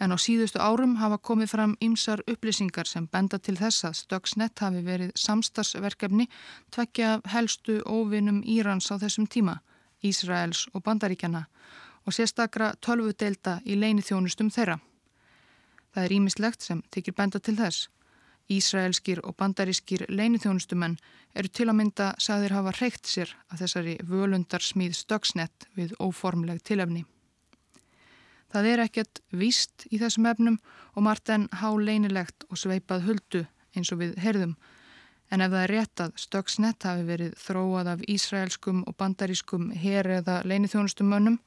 en 0.00 0.12
á 0.12 0.16
síðustu 0.20 0.60
árum 0.60 0.96
hafa 1.00 1.18
komið 1.18 1.52
fram 1.54 1.76
ymsar 1.80 2.22
upplýsingar 2.28 2.88
sem 2.88 3.06
benda 3.08 3.38
til 3.38 3.56
þess 3.56 3.86
að 3.88 3.98
Stuxnet 4.02 4.60
hafi 4.60 4.82
verið 4.84 5.14
samstagsverkefni 5.16 6.28
tvekja 6.74 7.20
helstu 7.32 7.80
óvinnum 7.86 8.42
Írans 8.44 8.90
á 8.92 9.00
þessum 9.00 9.26
tíma, 9.26 9.60
Ísraels 10.04 10.66
og 10.74 10.84
Bandaríkjana 10.84 11.46
og 12.06 12.14
sérstakra 12.14 12.74
tölvudelda 12.80 13.60
í 13.64 13.74
leini 13.74 14.04
þjónustum 14.04 14.52
þeirra. 14.52 14.78
Það 15.94 16.04
er 16.04 16.12
ímislegt 16.12 16.62
sem 16.62 16.82
tekir 16.92 17.16
benda 17.16 17.40
til 17.40 17.56
þess. 17.56 17.88
Ísraelskir 18.52 19.24
og 19.26 19.34
bandarískir 19.40 20.04
leini 20.06 20.38
þjónustumenn 20.38 20.98
eru 21.34 21.50
til 21.50 21.66
að 21.66 21.78
mynda 21.80 22.12
sagðir 22.22 22.54
hafa 22.54 22.74
reykt 22.78 23.10
sér 23.10 23.32
að 23.50 23.64
þessari 23.64 23.96
völundarsmíð 24.06 24.94
Stuxnet 24.94 25.66
við 25.74 25.96
óformleg 25.98 26.62
tilefni. 26.62 27.02
Það 28.52 28.70
er 28.70 28.82
ekkert 28.86 29.20
víst 29.34 29.86
í 29.90 29.98
þessum 30.00 30.28
efnum 30.30 30.58
og 30.94 31.06
margt 31.06 31.30
enn 31.32 31.48
há 31.60 31.68
leinilegt 31.74 32.46
og 32.50 32.60
sveipað 32.60 33.06
huldu 33.08 33.44
eins 33.76 33.92
og 33.92 34.00
við 34.02 34.16
herðum. 34.22 34.56
En 35.30 35.42
ef 35.42 35.50
það 35.50 35.62
er 35.64 35.72
rétt 35.74 36.02
að 36.04 36.18
Stuxnet 36.22 36.86
hafi 36.86 37.06
verið 37.08 37.32
þróað 37.42 37.90
af 37.96 38.04
ísraelskum 38.06 38.84
og 38.86 38.94
bandarískum 39.00 39.72
her 39.74 40.06
eða 40.20 40.42
leinithjónustum 40.46 41.10
mönnum 41.10 41.40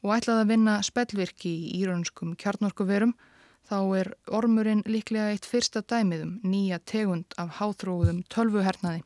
og 0.00 0.14
ætlaði 0.16 0.46
að 0.46 0.52
vinna 0.54 0.78
spellvirki 0.86 1.52
í 1.52 1.82
íraunskum 1.82 2.32
kjarnorkuverum, 2.40 3.12
þá 3.68 3.78
er 4.00 4.12
ormurinn 4.32 4.82
líklega 4.88 5.34
eitt 5.34 5.48
fyrsta 5.48 5.84
dæmiðum 5.84 6.38
nýja 6.40 6.80
tegund 6.80 7.36
af 7.36 7.60
háþróðum 7.60 8.24
tölvuhernaði, 8.32 9.04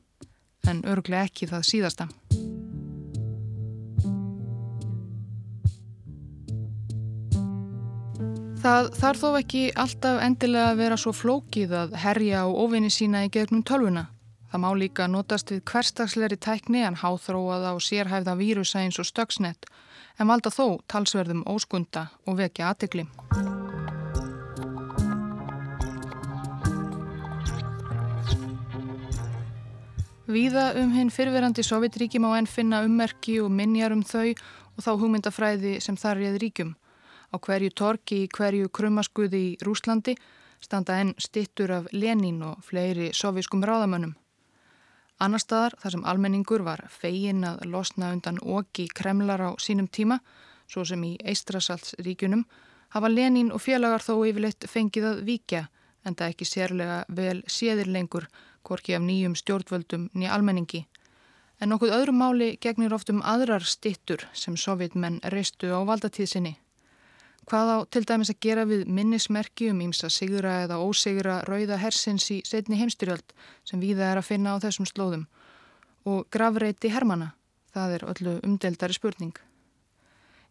en 0.70 0.86
örglega 0.86 1.26
ekki 1.26 1.50
það 1.50 1.70
síðasta. 1.72 2.10
Það 8.64 8.86
þarf 8.96 9.20
þó 9.20 9.30
ekki 9.36 9.62
alltaf 9.76 10.22
endilega 10.24 10.70
að 10.70 10.78
vera 10.78 10.96
svo 10.96 11.10
flókið 11.12 11.72
að 11.76 11.96
herja 12.00 12.38
á 12.40 12.48
ofinni 12.48 12.88
sína 12.88 13.20
í 13.26 13.28
gegnum 13.28 13.60
tölvuna. 13.60 14.06
Það 14.48 14.60
má 14.62 14.68
líka 14.80 15.04
notast 15.04 15.50
við 15.52 15.58
hverstagsleiri 15.68 16.38
tækni 16.40 16.80
en 16.88 16.94
háþróaða 16.96 17.74
og 17.76 17.82
sérhæfða 17.84 18.32
vírusa 18.38 18.80
eins 18.80 18.96
og 18.96 19.04
stöksnett 19.04 19.68
en 20.16 20.30
valda 20.30 20.48
þó 20.48 20.80
talsverðum 20.88 21.42
óskunda 21.44 22.06
og 22.24 22.38
vekja 22.38 22.70
aðtikli. 22.70 23.04
Víða 30.24 30.70
um 30.80 30.94
hinn 30.96 31.12
fyrverandi 31.12 31.66
Sovjetríkjum 31.68 32.24
á 32.32 32.40
enn 32.40 32.48
finna 32.48 32.80
ummerki 32.88 33.36
og 33.44 33.52
minjar 33.52 33.92
um 33.92 34.00
þau 34.00 34.32
og 34.32 34.80
þá 34.80 34.90
hugmyndafræði 34.94 35.74
sem 35.84 36.00
þar 36.00 36.22
réð 36.22 36.40
ríkjum. 36.46 36.72
Á 37.34 37.36
hverju 37.42 37.72
torki 37.74 38.20
í 38.24 38.30
hverju 38.30 38.68
krummaskuði 38.70 39.40
í 39.42 39.54
Rúslandi 39.66 40.14
standa 40.62 41.00
enn 41.02 41.16
stittur 41.18 41.72
af 41.74 41.88
Lenin 41.92 42.42
og 42.46 42.60
fleiri 42.62 43.08
sovískum 43.10 43.64
ráðamönnum. 43.66 44.14
Annar 45.18 45.42
staðar 45.42 45.74
þar 45.82 45.94
sem 45.94 46.06
almenningur 46.10 46.62
var 46.66 46.84
fegin 46.90 47.42
að 47.48 47.66
losna 47.74 48.12
undan 48.14 48.38
oki 48.38 48.86
kremlar 48.86 49.42
á 49.42 49.50
sínum 49.58 49.90
tíma, 49.90 50.20
svo 50.70 50.84
sem 50.86 51.02
í 51.04 51.14
Eistrasaltsríkunum, 51.22 52.44
hafa 52.94 53.10
Lenin 53.10 53.52
og 53.52 53.62
félagar 53.66 54.02
þó 54.02 54.14
yfirleitt 54.28 54.66
fengið 54.70 55.10
að 55.10 55.22
vikja 55.28 55.66
en 56.04 56.14
það 56.14 56.34
ekki 56.34 56.48
sérlega 56.48 56.98
vel 57.08 57.42
séðir 57.50 57.90
lengur 57.90 58.28
hvorki 58.62 58.94
af 58.94 59.02
nýjum 59.02 59.34
stjórnvöldum 59.38 60.10
nýja 60.14 60.34
almenningi. 60.34 60.84
En 61.60 61.70
nokkuð 61.70 61.94
öðrum 61.98 62.18
máli 62.18 62.54
gegnir 62.60 62.94
oft 62.94 63.10
um 63.10 63.22
aðrar 63.22 63.64
stittur 63.66 64.26
sem 64.32 64.56
sovjetmenn 64.56 65.20
reistu 65.34 65.70
á 65.70 65.80
valdatíðsinni. 65.86 66.58
Hvað 67.44 67.70
á 67.70 67.78
til 67.92 68.04
dæmis 68.08 68.30
að 68.32 68.40
gera 68.40 68.62
við 68.64 68.86
minnismerki 68.88 69.68
um 69.68 69.80
ímsa 69.84 70.08
sigra 70.08 70.62
eða 70.64 70.78
ósigra 70.80 71.42
rauða 71.44 71.76
hersins 71.82 72.30
í 72.32 72.38
setni 72.48 72.78
heimstyrjöld 72.80 73.34
sem 73.68 73.82
víða 73.82 74.12
er 74.12 74.20
að 74.20 74.28
finna 74.30 74.54
á 74.56 74.62
þessum 74.64 74.88
slóðum 74.88 75.26
og 76.08 76.28
gravreiti 76.32 76.92
Hermanna, 76.92 77.34
það 77.72 77.96
er 77.96 78.06
öllu 78.12 78.32
umdeldari 78.44 78.96
spurning. 78.96 79.34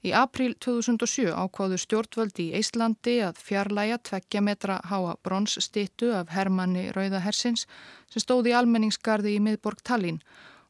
Í 0.04 0.12
april 0.20 0.52
2007 0.60 1.32
ákváðu 1.32 1.78
stjórnvöld 1.80 2.40
í 2.44 2.50
Íslandi 2.60 3.16
að 3.24 3.40
fjarlæga 3.40 4.02
tveggja 4.10 4.42
metra 4.44 4.82
háa 4.90 5.14
bronsstittu 5.24 6.12
af 6.18 6.34
Hermanni 6.36 6.90
rauða 6.92 7.22
hersins 7.24 7.64
sem 8.12 8.26
stóði 8.26 8.52
í 8.52 8.58
almenningsgarði 8.60 9.38
í 9.38 9.40
miðborg 9.46 9.80
Tallinn 9.88 10.20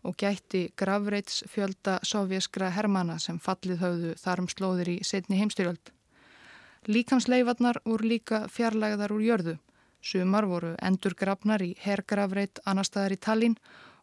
og 0.08 0.16
gætti 0.22 0.68
gravreits 0.78 1.42
fjölda 1.50 1.98
sovjaskra 2.06 2.70
Hermanna 2.78 3.18
sem 3.20 3.42
fallið 3.42 3.84
höfðu 3.84 4.16
þarum 4.22 4.52
slóðir 4.54 4.94
í 4.94 4.98
setni 5.08 5.42
heimstyrjöld. 5.42 5.92
Líkamsleifarnar 6.84 7.78
voru 7.86 8.10
líka 8.12 8.42
fjarlægðar 8.52 9.14
úr 9.16 9.22
jörðu. 9.24 9.54
Sumar 10.04 10.44
voru 10.44 10.74
endurgrafnar 10.84 11.64
í 11.64 11.70
hergrafreit 11.80 12.60
annar 12.68 12.84
staðar 12.84 13.16
í 13.16 13.20
Tallinn 13.24 13.56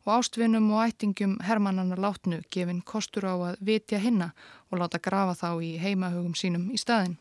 og 0.07 0.14
ástvinnum 0.14 0.71
og 0.73 0.87
ættingum 0.87 1.35
hermannanna 1.45 1.99
látnu 2.01 2.40
gefin 2.49 2.81
kostur 2.81 3.29
á 3.29 3.37
að 3.37 3.61
vitja 3.61 4.01
hinna 4.01 4.31
og 4.71 4.81
láta 4.81 4.99
grafa 4.99 5.37
þá 5.37 5.51
í 5.61 5.75
heimahugum 5.77 6.33
sínum 6.33 6.71
í 6.73 6.81
staðin. 6.81 7.19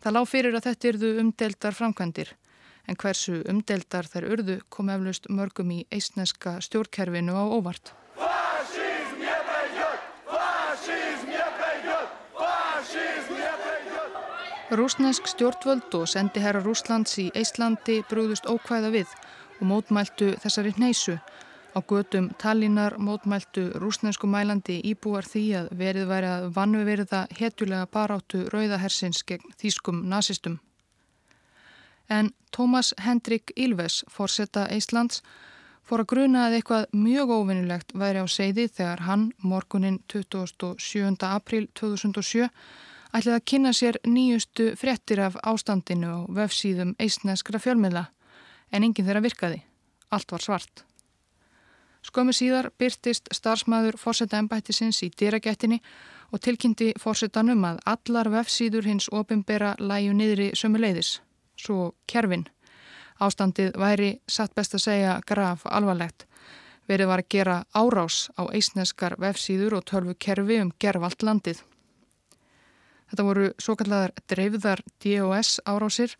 Það 0.00 0.16
lág 0.16 0.28
fyrir 0.32 0.56
að 0.56 0.66
þetta 0.70 0.88
yrðu 0.88 1.10
umdeldar 1.20 1.76
framkvæmdir 1.76 2.32
en 2.88 2.96
hversu 2.96 3.42
umdeldar 3.44 4.08
þær 4.08 4.30
urðu 4.32 4.60
kom 4.72 4.88
eflaust 4.88 5.28
mörgum 5.28 5.70
í 5.76 5.82
eistneska 5.92 6.56
stjórnkerfinu 6.64 7.36
á 7.36 7.44
óvart. 7.44 7.92
Rúsnesk 14.70 15.26
stjórnvöld 15.26 15.94
og 15.98 16.04
sendiherra 16.06 16.60
Rúslands 16.62 17.16
í 17.18 17.24
Íslandi 17.34 17.96
brúðust 18.06 18.44
ókvæða 18.46 18.92
við 18.94 19.14
og 19.58 19.64
mótmæltu 19.66 20.28
þessari 20.38 20.70
hneisu. 20.76 21.16
Á 21.74 21.78
gödum 21.82 22.28
Tallinnar 22.38 22.94
mótmæltu 23.02 23.64
rúsnesku 23.82 24.30
mælandi 24.30 24.76
íbúar 24.92 25.26
því 25.26 25.42
að 25.58 25.72
verið 25.80 26.06
væri 26.06 26.28
að 26.30 26.46
vannverða 26.54 27.22
hetulega 27.34 27.88
baráttu 27.90 28.44
rauðahersins 28.54 29.24
gegn 29.26 29.50
þýskum 29.58 30.04
nazistum. 30.06 30.60
En 32.08 32.30
Tómas 32.54 32.92
Hendrik 33.02 33.50
Ylves, 33.56 34.04
fórsetta 34.06 34.68
Íslands, 34.70 35.24
fór 35.82 36.04
að 36.04 36.10
gruna 36.14 36.44
að 36.46 36.60
eitthvað 36.60 36.86
mjög 36.94 37.34
óvinnilegt 37.40 37.90
væri 37.98 38.22
á 38.22 38.26
segði 38.30 38.68
þegar 38.70 39.02
hann 39.08 39.32
morgunin 39.42 39.98
27. 40.14 41.26
april 41.26 41.66
2007 41.74 42.46
ætlið 43.14 43.34
að 43.36 43.46
kynna 43.52 43.72
sér 43.74 43.98
nýjustu 44.06 44.70
fréttir 44.78 45.20
af 45.24 45.38
ástandinu 45.42 46.12
og 46.22 46.36
vefsíðum 46.36 46.94
eistneskra 47.02 47.58
fjölmiðla 47.62 48.06
en 48.70 48.86
enginn 48.86 49.06
þeirra 49.06 49.24
virkaði. 49.24 49.64
Allt 50.10 50.32
var 50.32 50.44
svart. 50.44 50.84
Skömmu 52.06 52.32
síðar 52.32 52.70
byrtist 52.80 53.28
starfsmæður 53.34 53.98
fórseta 54.00 54.38
ennbættisins 54.40 55.02
í 55.04 55.10
dýragættinni 55.12 55.80
og 56.32 56.40
tilkynnti 56.40 56.94
fórsetanum 56.98 57.66
að 57.68 57.82
allar 57.92 58.30
vefsíður 58.32 58.88
hins 58.88 59.10
opimbera 59.12 59.74
læju 59.78 60.14
niðri 60.16 60.48
sömu 60.56 60.80
leiðis, 60.80 61.18
svo 61.60 61.92
kerfin. 62.08 62.46
Ástandið 63.20 63.76
væri 63.76 64.10
satt 64.28 64.54
best 64.56 64.78
að 64.78 64.86
segja 64.86 65.18
graf 65.28 65.66
alvarlegt. 65.68 66.24
Verið 66.88 67.10
var 67.10 67.22
að 67.22 67.28
gera 67.34 67.56
árás 67.76 68.30
á 68.40 68.48
eisneskar 68.48 69.18
vefsíður 69.20 69.76
og 69.78 69.84
tölvu 69.90 70.16
kerfi 70.18 70.56
um 70.62 70.72
gerfalt 70.80 71.22
landið. 71.22 71.60
Þetta 73.10 73.26
voru 73.26 73.50
svo 73.58 73.74
kallar 73.76 74.14
dreifðar 74.30 74.82
DOS 75.02 75.58
árásir. 75.66 76.14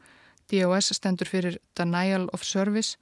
DOS 0.51 0.91
stendur 0.97 1.31
fyrir 1.31 1.61
Denial 1.79 2.27
of 2.35 2.43
Service 2.43 2.99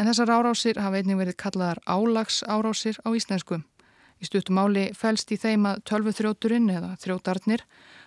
en 0.00 0.08
þessar 0.08 0.32
árásir 0.32 0.80
hafa 0.80 1.00
einnig 1.00 1.20
verið 1.20 1.36
kallaðar 1.40 1.82
álags 1.84 2.42
árásir 2.48 2.96
á 3.04 3.12
íslensku. 3.12 3.60
Í 4.16 4.24
stuttumáli 4.24 4.88
fælst 4.96 5.32
í 5.32 5.36
þeim 5.36 5.66
að 5.68 5.82
tölvuþrjóturinn 5.90 6.70
eða 6.72 6.94
þrjótarnir 7.02 7.64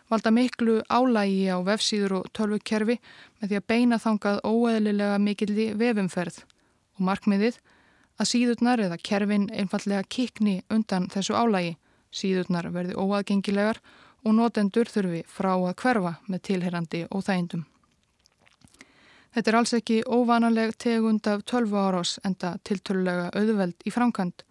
valda 0.09 0.31
miklu 0.33 0.79
álægi 0.89 1.45
á 1.53 1.61
vefsíður 1.61 2.15
og 2.19 2.29
tölvukerfi 2.33 2.97
með 3.39 3.51
því 3.51 3.59
að 3.59 3.67
beina 3.69 3.99
þangað 4.01 4.41
óeðlilega 4.49 5.19
mikilli 5.21 5.67
vefumferð 5.77 6.41
og 6.97 7.05
markmiðið 7.05 7.59
að 8.19 8.29
síðurnar 8.31 8.81
eða 8.87 8.97
kerfin 9.05 9.45
einfallega 9.53 10.03
kikni 10.09 10.63
undan 10.73 11.07
þessu 11.13 11.37
álægi. 11.37 11.77
Síðurnar 12.09 12.71
verði 12.73 12.97
óaðgengilegar 12.97 13.77
og 13.77 14.08
notendur 14.25 14.89
þurfi 14.91 15.23
frá 15.27 15.53
að 15.55 15.75
hverfa 15.81 16.13
með 16.27 16.43
tilherrandi 16.49 17.05
og 17.09 17.23
þægindum. 17.27 17.65
Þetta 19.33 19.51
er 19.51 19.57
alls 19.59 19.73
ekki 19.77 20.01
óvanaleg 20.09 20.75
tegund 20.77 21.27
af 21.27 21.45
12 21.45 21.75
árás 21.77 22.17
enda 22.25 22.57
tiltölulega 22.63 23.29
auðveld 23.37 23.85
í 23.85 23.93
framkvæmt 23.93 24.45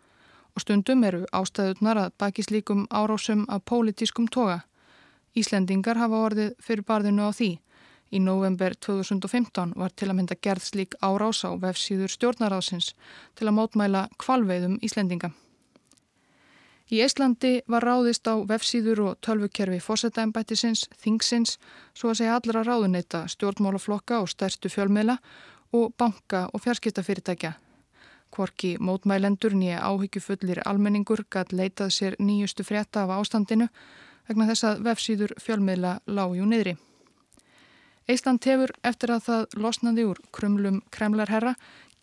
og 0.54 0.62
stundum 0.62 1.04
eru 1.04 1.24
ástæðurnar 1.35 2.02
að 2.04 2.12
baki 2.18 2.42
slíkum 2.46 2.87
árásum 2.90 3.44
af 3.48 3.64
pólitískum 3.64 4.28
toga. 4.28 4.61
Íslendingar 5.35 5.98
hafa 5.98 6.22
orðið 6.28 6.54
fyrir 6.62 6.87
barðinu 6.87 7.28
á 7.28 7.33
því 7.35 7.59
Í 8.09 8.20
november 8.24 8.72
2015 8.72 9.74
var 9.76 9.92
til 9.92 10.09
að 10.09 10.16
mynda 10.16 10.37
gerð 10.40 10.64
slík 10.64 10.96
árás 11.04 11.42
á 11.44 11.52
vefsíður 11.61 12.14
stjórnaráðsins 12.14 12.94
til 13.37 13.48
að 13.50 13.57
mótmæla 13.59 14.07
kvalveiðum 14.16 14.78
Íslendinga. 14.85 15.35
Í 16.88 17.03
Íslandi 17.05 17.61
var 17.68 17.85
ráðist 17.85 18.24
á 18.24 18.40
vefsíður 18.48 19.01
og 19.11 19.18
tölvukerfi 19.20 19.77
fósættæmbættisins, 19.85 20.87
þingsins, 20.96 21.59
svo 21.92 22.14
að 22.14 22.20
segja 22.22 22.37
allra 22.38 22.62
ráðuneyta, 22.64 23.27
stjórnmálaflokka 23.29 24.22
og 24.22 24.31
stærstu 24.33 24.70
fjölmiðla 24.72 25.18
og 25.77 25.92
banka 26.01 26.46
og 26.48 26.64
fjarskiptafyrirtækja. 26.64 27.53
Kvorki 28.33 28.77
mótmælendur 28.81 29.53
nýja 29.53 29.83
áhyggjufullir 29.85 30.62
almenningur 30.64 31.27
gæt 31.29 31.53
leitað 31.53 31.92
sér 31.92 32.16
nýjustu 32.20 32.64
frétta 32.64 33.05
af 33.05 33.12
ástandinu 33.20 33.68
vegna 34.29 34.48
þess 34.48 34.64
að 34.64 34.83
vefsíður 34.88 35.35
fjölmiðla 35.44 35.98
lágjú 36.09 36.48
niðri. 36.48 36.77
Ísland 38.09 38.44
hefur 38.48 38.72
eftir 38.88 39.12
að 39.12 39.24
það 39.29 39.59
losnaði 39.61 40.05
úr 40.09 40.20
krumlum 40.33 40.81
kremlarherra 40.88 41.53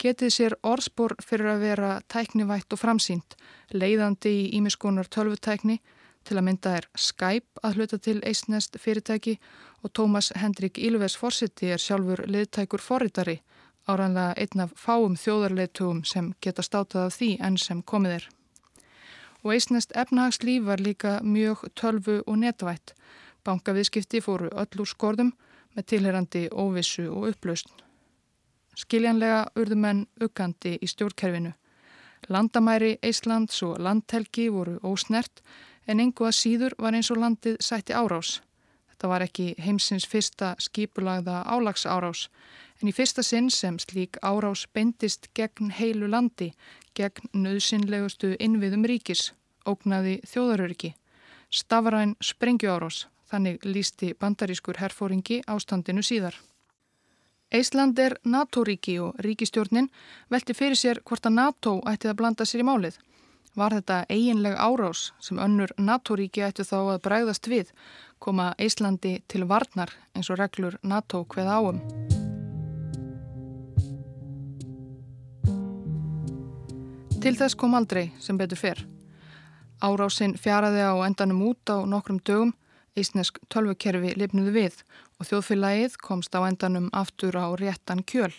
getið 0.02 0.32
sér 0.32 0.56
orðspor 0.66 1.16
fyrir 1.24 1.52
að 1.54 1.62
vera 1.64 1.90
tæknivætt 2.12 2.72
og 2.72 2.80
framsýnt, 2.80 3.36
leiðandi 3.72 4.32
í 4.32 4.48
ímiskunar 4.58 5.08
tölvutækni 5.08 5.78
til 6.26 6.36
að 6.38 6.46
mynda 6.48 6.72
er 6.80 6.88
Skype 6.98 7.62
að 7.62 7.78
hluta 7.78 7.98
til 8.02 8.18
eisnest 8.26 8.78
fyrirtæki 8.82 9.36
og 9.82 9.92
Tómas 9.94 10.32
Hendrik 10.34 10.78
Ílves 10.78 11.16
Forsiti 11.18 11.70
er 11.70 11.82
sjálfur 11.82 12.24
liðtækur 12.26 12.82
forritari, 12.82 13.40
áranlega 13.86 14.34
einn 14.42 14.64
af 14.66 14.74
fáum 14.80 15.14
þjóðarleitugum 15.20 16.02
sem 16.04 16.32
geta 16.42 16.64
státað 16.66 17.06
af 17.06 17.18
því 17.20 17.30
enn 17.48 17.58
sem 17.62 17.82
komið 17.82 18.18
er. 18.18 18.28
Og 19.44 19.54
eisnest 19.54 19.94
efnahagslíf 19.94 20.66
var 20.66 20.82
líka 20.82 21.20
mjög 21.22 21.68
tölvu 21.78 22.18
og 22.26 22.38
netvætt. 22.42 22.96
Bankaviðskipti 23.46 24.20
fóru 24.24 24.50
öll 24.50 24.82
úr 24.82 24.90
skorðum 24.90 25.36
með 25.76 25.90
tilherandi 25.92 26.48
óvissu 26.50 27.06
og 27.12 27.30
upplausn. 27.30 27.85
Skiljanlega 28.76 29.46
urðu 29.56 29.78
menn 29.80 30.02
uggandi 30.20 30.76
í 30.82 30.88
stjórnkerfinu. 30.90 31.52
Landamæri 32.28 32.96
Íslands 33.06 33.62
og 33.64 33.78
landhelgi 33.80 34.48
voru 34.52 34.76
ósnert 34.84 35.42
en 35.86 36.02
engu 36.02 36.26
að 36.28 36.36
síður 36.40 36.76
var 36.78 36.96
eins 36.98 37.10
og 37.14 37.20
landið 37.22 37.56
sætti 37.62 37.96
árás. 37.96 38.40
Þetta 38.90 39.08
var 39.12 39.24
ekki 39.24 39.48
heimsins 39.60 40.06
fyrsta 40.08 40.54
skipulagða 40.58 41.42
álags 41.44 41.86
árás 41.86 42.28
en 42.82 42.90
í 42.90 42.94
fyrsta 42.96 43.24
sinn 43.24 43.50
sem 43.50 43.78
slík 43.80 44.20
árás 44.22 44.66
beindist 44.72 45.28
gegn 45.34 45.72
heilu 45.78 46.08
landi, 46.08 46.52
gegn 46.94 47.32
nöðsynlegustu 47.32 48.34
innviðum 48.40 48.84
ríkis, 48.88 49.32
ógnaði 49.68 50.20
þjóðaröriki, 50.28 50.94
stafræn 51.50 52.16
sprengju 52.20 52.72
árás 52.72 53.06
Þannig 53.26 53.64
lísti 53.66 54.12
bandarískur 54.14 54.78
herfóringi 54.78 55.40
ástandinu 55.50 56.04
síðar. 56.06 56.36
Ísland 57.54 57.98
er 57.98 58.16
NATO-ríki 58.24 58.96
og 58.98 59.20
ríkistjórnin 59.22 59.86
velti 60.30 60.54
fyrir 60.54 60.74
sér 60.74 60.98
hvort 61.06 61.28
að 61.28 61.36
NATO 61.36 61.76
ætti 61.86 62.10
að 62.10 62.16
blanda 62.18 62.44
sér 62.44 62.64
í 62.64 62.66
málið. 62.66 62.96
Var 63.56 63.76
þetta 63.78 63.98
eiginleg 64.10 64.56
árás 64.58 65.12
sem 65.22 65.38
önnur 65.38 65.70
NATO-ríki 65.78 66.42
ætti 66.42 66.66
þá 66.66 66.76
að 66.96 67.02
bræðast 67.06 67.46
við, 67.46 67.70
koma 68.18 68.50
Íslandi 68.58 69.20
til 69.30 69.46
varnar 69.46 69.94
eins 70.14 70.30
og 70.30 70.40
reglur 70.42 70.78
NATO 70.82 71.22
hveð 71.22 71.52
áum. 71.54 71.80
Til 77.22 77.34
þess 77.38 77.54
kom 77.54 77.78
aldrei 77.78 78.10
sem 78.18 78.36
betur 78.38 78.58
fyrr. 78.58 78.86
Árásinn 79.82 80.34
fjaraði 80.34 80.82
á 80.82 80.94
endanum 81.06 81.46
út 81.46 81.70
á 81.70 81.78
nokkrum 81.86 82.18
dögum 82.26 82.52
Ísnesk 82.96 83.38
tölvukerfi 83.52 84.14
lifnuðu 84.16 84.52
við 84.56 84.82
og 85.20 85.28
þjóðfélagið 85.30 85.96
komst 86.02 86.34
á 86.36 86.40
endanum 86.48 86.90
aftur 86.92 87.36
á 87.36 87.46
réttan 87.60 88.02
kjöl. 88.02 88.32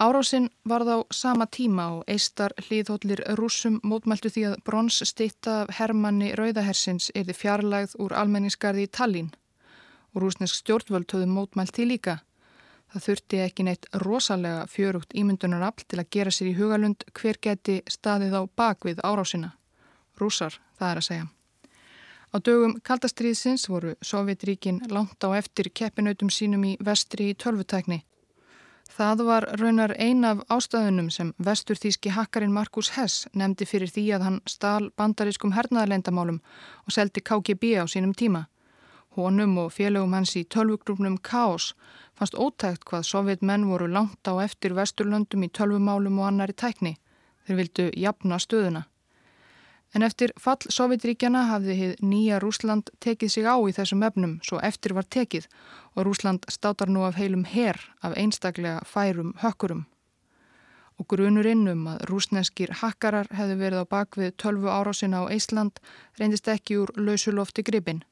Árásinn 0.00 0.48
var 0.64 0.86
þá 0.88 0.96
sama 1.12 1.44
tíma 1.44 1.90
og 1.96 2.06
eistar 2.08 2.54
hlýðhóllir 2.56 3.20
rúsum 3.36 3.80
mótmæltu 3.84 4.32
því 4.32 4.46
að 4.48 4.62
brons 4.64 5.02
stitta 5.04 5.62
af 5.64 5.74
Hermanni 5.76 6.32
Rauðahersins 6.38 7.10
erði 7.14 7.36
fjarlægð 7.36 7.98
úr 8.00 8.16
almenningsgarði 8.16 8.88
í 8.88 8.92
Tallinn 8.96 9.34
rúsnesk 10.18 10.58
stjórnvöld 10.60 11.12
höfðu 11.12 11.28
mótmælt 11.30 11.74
því 11.76 11.86
líka. 11.92 12.18
Það 12.90 13.04
þurfti 13.06 13.42
ekki 13.44 13.66
neitt 13.66 13.90
rosalega 14.02 14.64
fjörugt 14.66 15.14
ímyndunarafl 15.14 15.86
til 15.86 16.00
að 16.02 16.10
gera 16.16 16.34
sér 16.34 16.50
í 16.50 16.56
hugalund 16.58 17.04
hver 17.14 17.38
geti 17.38 17.80
staðið 17.86 18.34
á 18.34 18.42
bakvið 18.58 19.04
árásina. 19.06 19.54
Rúsar, 20.18 20.58
það 20.78 20.90
er 20.90 21.02
að 21.02 21.06
segja. 21.06 21.28
Á 22.30 22.38
dögum 22.38 22.76
kaldastriðsins 22.86 23.66
voru 23.68 23.96
Sovjetríkin 24.06 24.76
langt 24.90 25.24
á 25.26 25.34
eftir 25.34 25.66
keppinautum 25.74 26.30
sínum 26.30 26.62
í 26.62 26.76
vestri 26.78 27.32
í 27.32 27.34
tölvutækni. 27.34 28.04
Það 28.90 29.22
var 29.26 29.46
raunar 29.58 29.94
ein 29.98 30.24
af 30.24 30.44
ástæðunum 30.50 31.08
sem 31.10 31.32
vesturþíski 31.46 32.12
hakkarinn 32.14 32.54
Markus 32.54 32.90
Hess 32.94 33.26
nefndi 33.34 33.66
fyrir 33.66 33.90
því 33.90 34.04
að 34.14 34.24
hann 34.26 34.38
stál 34.46 34.90
bandarískum 34.98 35.54
hernaðarleindamálum 35.56 36.38
og 36.86 36.94
seldi 36.94 37.22
KGB 37.22 37.72
á 37.82 37.84
sínum 37.90 38.14
tíma. 38.14 38.44
Honum 39.18 39.58
og 39.64 39.72
félögum 39.74 40.14
hans 40.14 40.36
í 40.38 40.44
tölvugrúpnum 40.54 41.18
Kaos 41.22 41.72
fannst 42.14 42.38
ótækt 42.38 42.86
hvað 42.86 43.08
sovjetmenn 43.10 43.66
voru 43.66 43.90
langt 43.90 44.22
á 44.30 44.38
eftir 44.42 44.74
vesturlöndum 44.78 45.46
í 45.46 45.50
tölvumálum 45.50 46.22
og 46.22 46.30
annari 46.30 46.54
tækni. 46.54 46.94
Þeir 47.46 47.60
vildu 47.62 47.90
jafna 47.96 48.38
stöðuna. 48.38 48.86
En 49.94 50.04
eftir 50.06 50.30
fall 50.38 50.70
Sovjetríkjana 50.70 51.46
hafði 51.48 51.74
hið 51.74 52.02
nýja 52.06 52.38
Rúsland 52.42 52.92
tekið 53.02 53.32
sig 53.34 53.46
á 53.46 53.58
í 53.58 53.72
þessum 53.74 54.04
efnum 54.06 54.36
svo 54.46 54.60
eftir 54.62 54.94
var 54.94 55.08
tekið 55.10 55.48
og 55.96 56.04
Rúsland 56.06 56.46
státar 56.46 56.92
nú 56.92 57.02
af 57.02 57.18
heilum 57.18 57.42
her 57.44 57.80
af 58.02 58.14
einstaklega 58.14 58.84
færum 58.86 59.34
hökkurum. 59.42 59.86
Og 61.00 61.08
grunurinn 61.10 61.66
um 61.72 61.86
að 61.90 62.04
rúsneskir 62.10 62.74
hakkarar 62.82 63.26
hefðu 63.34 63.56
verið 63.64 63.82
á 63.82 63.92
bakvið 63.96 64.34
12 64.36 64.68
árásina 64.68 65.24
á 65.24 65.32
Ísland 65.32 65.82
reyndist 66.20 66.46
ekki 66.46 66.78
úr 66.84 66.94
lausulofti 66.94 67.64
gripin. 67.66 68.04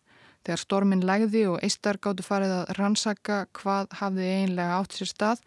Þegar 0.48 0.61
stormin 0.62 1.02
lægði 1.04 1.42
og 1.44 1.58
eistar 1.61 1.98
gáttu 2.00 2.24
farið 2.24 2.52
að 2.54 2.70
rannsaka 2.78 3.34
hvað 3.58 3.90
hafði 3.98 4.28
einlega 4.32 4.78
átt 4.78 4.94
sér 4.96 5.11
stað 5.11 5.42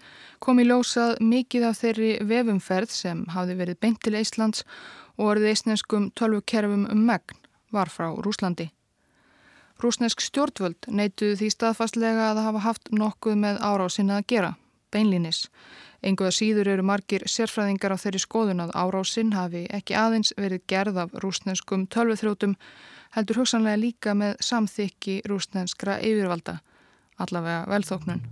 kom 0.46 0.62
í 0.62 0.66
ljósað 0.68 1.16
mikið 1.26 1.66
af 1.72 1.80
þeirri 1.80 2.10
vefumferð 2.30 2.94
sem 2.94 3.24
hafði 3.34 3.56
verið 3.64 3.80
beint 3.82 3.98
til 4.06 4.14
Íslands 4.20 4.62
og 5.18 5.32
orðið 5.32 5.56
eisneskum 5.56 6.06
tölvukerfum 6.14 6.86
um 6.94 7.02
megn 7.10 7.42
var 7.74 7.90
frá 7.90 8.12
Rúslandi. 8.14 8.68
Rúsnesk 9.82 10.22
stjórnvöld 10.22 10.86
neituð 10.94 11.34
því 11.42 11.50
staðfastlega 11.56 12.30
að 12.36 12.44
hafa 12.46 12.66
haft 12.68 12.94
nokkuð 12.94 13.42
með 13.42 13.58
árásinn 13.66 14.14
að 14.14 14.28
gera, 14.36 14.54
beinlínis. 14.94 15.48
Enguða 16.06 16.38
síður 16.38 16.76
eru 16.76 16.86
margir 16.86 17.26
sérfræðingar 17.26 17.98
á 17.98 18.02
þeirri 18.06 18.22
skoðun 18.22 18.62
að 18.68 18.78
árásinn 18.78 19.34
hafi 19.34 19.66
ekki 19.74 19.98
aðeins 19.98 20.36
verið 20.38 20.68
gerð 20.70 21.02
af 21.08 21.18
rúsneskum 21.26 21.90
tölvuþrjótum, 21.90 22.54
heldur 23.16 23.42
hugsanlega 23.42 23.80
líka 23.80 24.14
með 24.18 24.38
samþykki 24.44 25.22
rúsnenskra 25.30 26.00
yfirvalda, 26.00 26.60
allavega 27.20 27.66
velþóknun. 27.72 28.24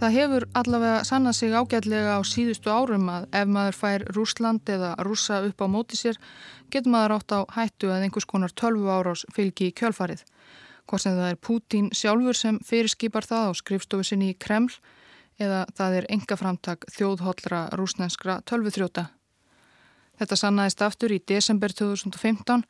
Það 0.00 0.14
hefur 0.16 0.44
allavega 0.56 1.00
sannað 1.04 1.34
sig 1.36 1.52
ágætlega 1.52 2.12
á 2.16 2.20
síðustu 2.24 2.70
árum 2.72 3.10
að 3.12 3.26
ef 3.36 3.50
maður 3.52 3.76
fær 3.76 4.04
Rúsland 4.16 4.70
eða 4.72 4.94
rúsa 5.04 5.42
upp 5.44 5.60
á 5.60 5.66
móti 5.68 5.98
sér 6.00 6.16
getur 6.72 6.94
maður 6.94 7.18
átt 7.18 7.34
á 7.36 7.40
hættu 7.52 7.90
að 7.92 8.06
einhvers 8.06 8.24
konar 8.24 8.54
tölvu 8.56 8.88
árás 8.88 9.26
fylgi 9.36 9.68
í 9.68 9.74
kjölfarið. 9.76 10.22
Hvort 10.88 11.04
sem 11.04 11.18
það 11.18 11.28
er 11.34 11.38
Pútín 11.44 11.92
sjálfur 11.92 12.38
sem 12.38 12.56
fyrirskipar 12.64 13.28
það 13.28 13.52
á 13.52 13.60
skrifstofu 13.60 14.08
sinni 14.08 14.30
í 14.32 14.38
Kreml 14.40 14.72
eða 15.40 15.64
það 15.76 15.96
er 16.00 16.06
engaframtak 16.12 16.84
þjóðhóllra 16.92 17.64
rúsnenskra 17.80 18.40
tölvuþjóta. 18.46 19.08
Þetta 20.20 20.36
sannaðist 20.36 20.82
aftur 20.84 21.14
í 21.16 21.22
desember 21.24 21.72
2015 21.72 22.66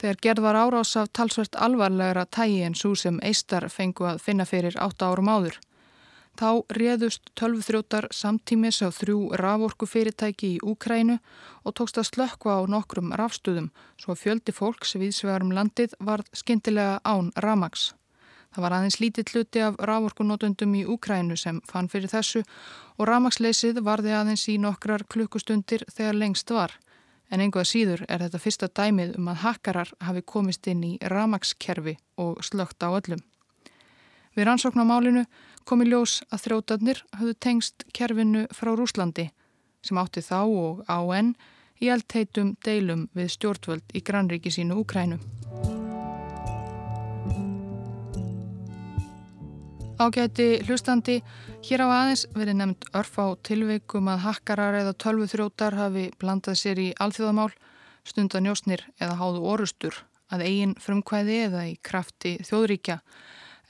þegar 0.00 0.20
gerð 0.24 0.44
var 0.46 0.58
árás 0.64 0.94
af 0.96 1.12
talsvert 1.12 1.56
alvarlegra 1.60 2.24
tægi 2.24 2.62
en 2.64 2.74
svo 2.74 2.94
sem 2.96 3.20
eistar 3.22 3.68
fengu 3.72 4.08
að 4.08 4.22
finna 4.24 4.48
fyrir 4.48 4.76
8 4.80 5.10
árum 5.10 5.28
áður. 5.28 5.58
Þá 6.36 6.68
réðust 6.76 7.30
tölvþrjótar 7.40 8.10
samtímis 8.12 8.82
á 8.84 8.92
þrjú 8.92 9.36
raforku 9.40 9.88
fyrirtæki 9.88 10.56
í 10.56 10.62
Úkrænu 10.64 11.16
og 11.64 11.76
tókst 11.78 12.00
að 12.00 12.10
slökkva 12.10 12.58
á 12.60 12.62
nokkrum 12.68 13.14
rafstuðum 13.16 13.70
svo 13.96 14.16
fjöldi 14.20 14.52
fólks 14.52 14.98
viðsvegarum 15.00 15.54
landið 15.56 15.96
varð 16.00 16.28
skindilega 16.36 17.00
án 17.04 17.32
ramags. 17.40 17.94
Það 18.56 18.64
var 18.64 18.72
aðeins 18.72 18.94
lítið 19.02 19.30
hluti 19.34 19.60
af 19.60 19.74
raforkunótundum 19.84 20.70
í 20.78 20.86
Úkrænu 20.88 21.34
sem 21.36 21.58
fann 21.68 21.90
fyrir 21.92 22.08
þessu 22.08 22.40
og 22.96 23.04
ramagsleysið 23.10 23.82
varði 23.84 24.14
aðeins 24.16 24.46
í 24.48 24.54
nokkrar 24.56 25.04
klukkustundir 25.12 25.84
þegar 25.92 26.16
lengst 26.16 26.54
var. 26.56 26.72
En 27.28 27.44
einhvað 27.44 27.68
síður 27.68 28.06
er 28.08 28.24
þetta 28.24 28.40
fyrsta 28.40 28.70
dæmið 28.72 29.12
um 29.20 29.28
að 29.28 29.42
hakkarar 29.42 29.92
hafi 30.08 30.24
komist 30.24 30.64
inn 30.72 30.80
í 30.88 30.94
ramagskerfi 31.04 31.98
og 32.16 32.40
slögt 32.48 32.80
á 32.80 32.88
öllum. 32.88 33.20
Við 34.32 34.48
rannsóknarmálinu 34.48 35.26
komi 35.68 35.90
ljós 35.90 36.22
að 36.32 36.46
þrjótarnir 36.46 37.04
hafðu 37.12 37.36
tengst 37.36 37.84
kerfinu 37.92 38.48
frá 38.56 38.72
Rúslandi 38.72 39.28
sem 39.84 40.00
átti 40.00 40.24
þá 40.24 40.40
og 40.48 40.84
á 40.88 40.96
enn 41.12 41.36
í 41.76 41.92
eldheitum 41.92 42.56
deilum 42.64 43.10
við 43.12 43.34
stjórnvöld 43.36 43.92
í 43.92 44.00
grannríki 44.00 44.48
sínu 44.48 44.80
Úkrænu. 44.80 45.20
Ágæti 49.96 50.60
hlustandi, 50.68 51.22
hér 51.64 51.80
á 51.80 51.88
aðeins 51.88 52.26
verið 52.36 52.58
nefnd 52.58 52.82
örf 53.00 53.14
á 53.16 53.32
tilveikum 53.48 54.10
að 54.12 54.26
hakkarar 54.26 54.76
eða 54.76 54.92
tölvuþrótar 55.00 55.72
hafi 55.72 56.10
blandað 56.20 56.58
sér 56.60 56.82
í 56.82 56.90
alþjóðamál, 57.00 57.54
stundanjósnir 58.04 58.84
eða 59.00 59.16
háðu 59.16 59.40
orustur 59.54 60.02
að 60.28 60.44
eigin 60.50 60.76
frumkvæði 60.84 61.38
eða 61.46 61.64
í 61.70 61.74
krafti 61.80 62.34
þjóðríkja. 62.44 62.98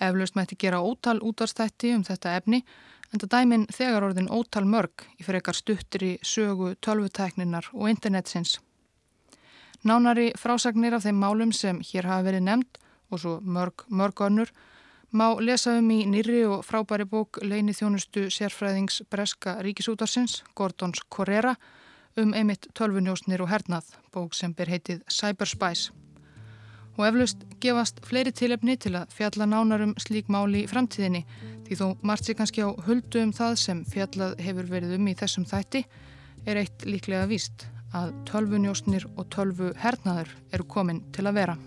Eflaust 0.02 0.34
mætti 0.34 0.58
gera 0.58 0.82
ótal 0.82 1.22
útvarstætti 1.22 1.94
um 1.94 2.02
þetta 2.02 2.34
efni 2.40 2.64
en 3.12 3.22
það 3.22 3.32
dæmin 3.38 3.70
þegar 3.70 4.10
orðin 4.10 4.32
ótal 4.34 4.66
mörg 4.66 5.06
í 5.20 5.22
fyrir 5.22 5.44
ekkar 5.44 5.62
stuttir 5.62 6.10
í 6.10 6.12
sögu 6.26 6.74
tölvutekninar 6.82 7.70
og 7.70 7.86
internetsins. 7.94 8.58
Nánari 9.86 10.32
frásagnir 10.34 10.98
af 10.98 11.06
þeim 11.06 11.22
málum 11.22 11.54
sem 11.54 11.78
hér 11.86 12.10
hafa 12.10 12.32
verið 12.32 12.48
nefnd 12.50 12.80
og 13.14 13.22
svo 13.22 13.38
mörg 13.46 13.86
mörg 13.86 14.26
önnur 14.26 14.50
má 15.12 15.36
lesa 15.40 15.76
um 15.78 15.90
í 15.90 16.04
nýri 16.08 16.44
og 16.48 16.64
frábæri 16.66 17.06
bók 17.06 17.38
leini 17.42 17.74
þjónustu 17.76 18.26
sérfræðings 18.32 19.02
Breska 19.10 19.58
Ríkisútarsins, 19.62 20.42
Gordons 20.54 21.02
Correra, 21.08 21.56
um 22.16 22.32
einmitt 22.34 22.66
tölvunjósnir 22.74 23.42
og 23.44 23.50
hernað, 23.50 23.92
bók 24.12 24.34
sem 24.34 24.54
ber 24.54 24.70
heitið 24.72 25.04
Cyberspice. 25.12 25.92
Og 26.96 27.04
eflaust 27.04 27.44
gefast 27.60 28.00
fleiri 28.08 28.32
tilefni 28.32 28.78
til 28.80 28.94
að 28.96 29.12
fjalla 29.12 29.46
nánar 29.46 29.84
um 29.84 29.94
slík 30.00 30.30
máli 30.32 30.64
í 30.64 30.70
framtíðinni, 30.70 31.26
því 31.68 31.76
þó 31.76 31.86
margt 32.00 32.24
sér 32.24 32.38
kannski 32.40 32.64
á 32.64 32.72
huldu 32.88 33.20
um 33.20 33.36
það 33.36 33.56
sem 33.60 33.84
fjallað 33.84 34.38
hefur 34.40 34.70
verið 34.72 34.96
um 34.96 35.08
í 35.12 35.16
þessum 35.18 35.44
þætti, 35.44 35.84
er 36.46 36.62
eitt 36.62 36.88
líklega 36.88 37.28
víst 37.28 37.68
að 37.94 38.14
tölvunjósnir 38.30 39.06
og 39.16 39.28
tölvu 39.32 39.72
hernaður 39.80 40.32
eru 40.52 40.68
komin 40.68 41.04
til 41.12 41.28
að 41.28 41.42
vera. 41.42 41.58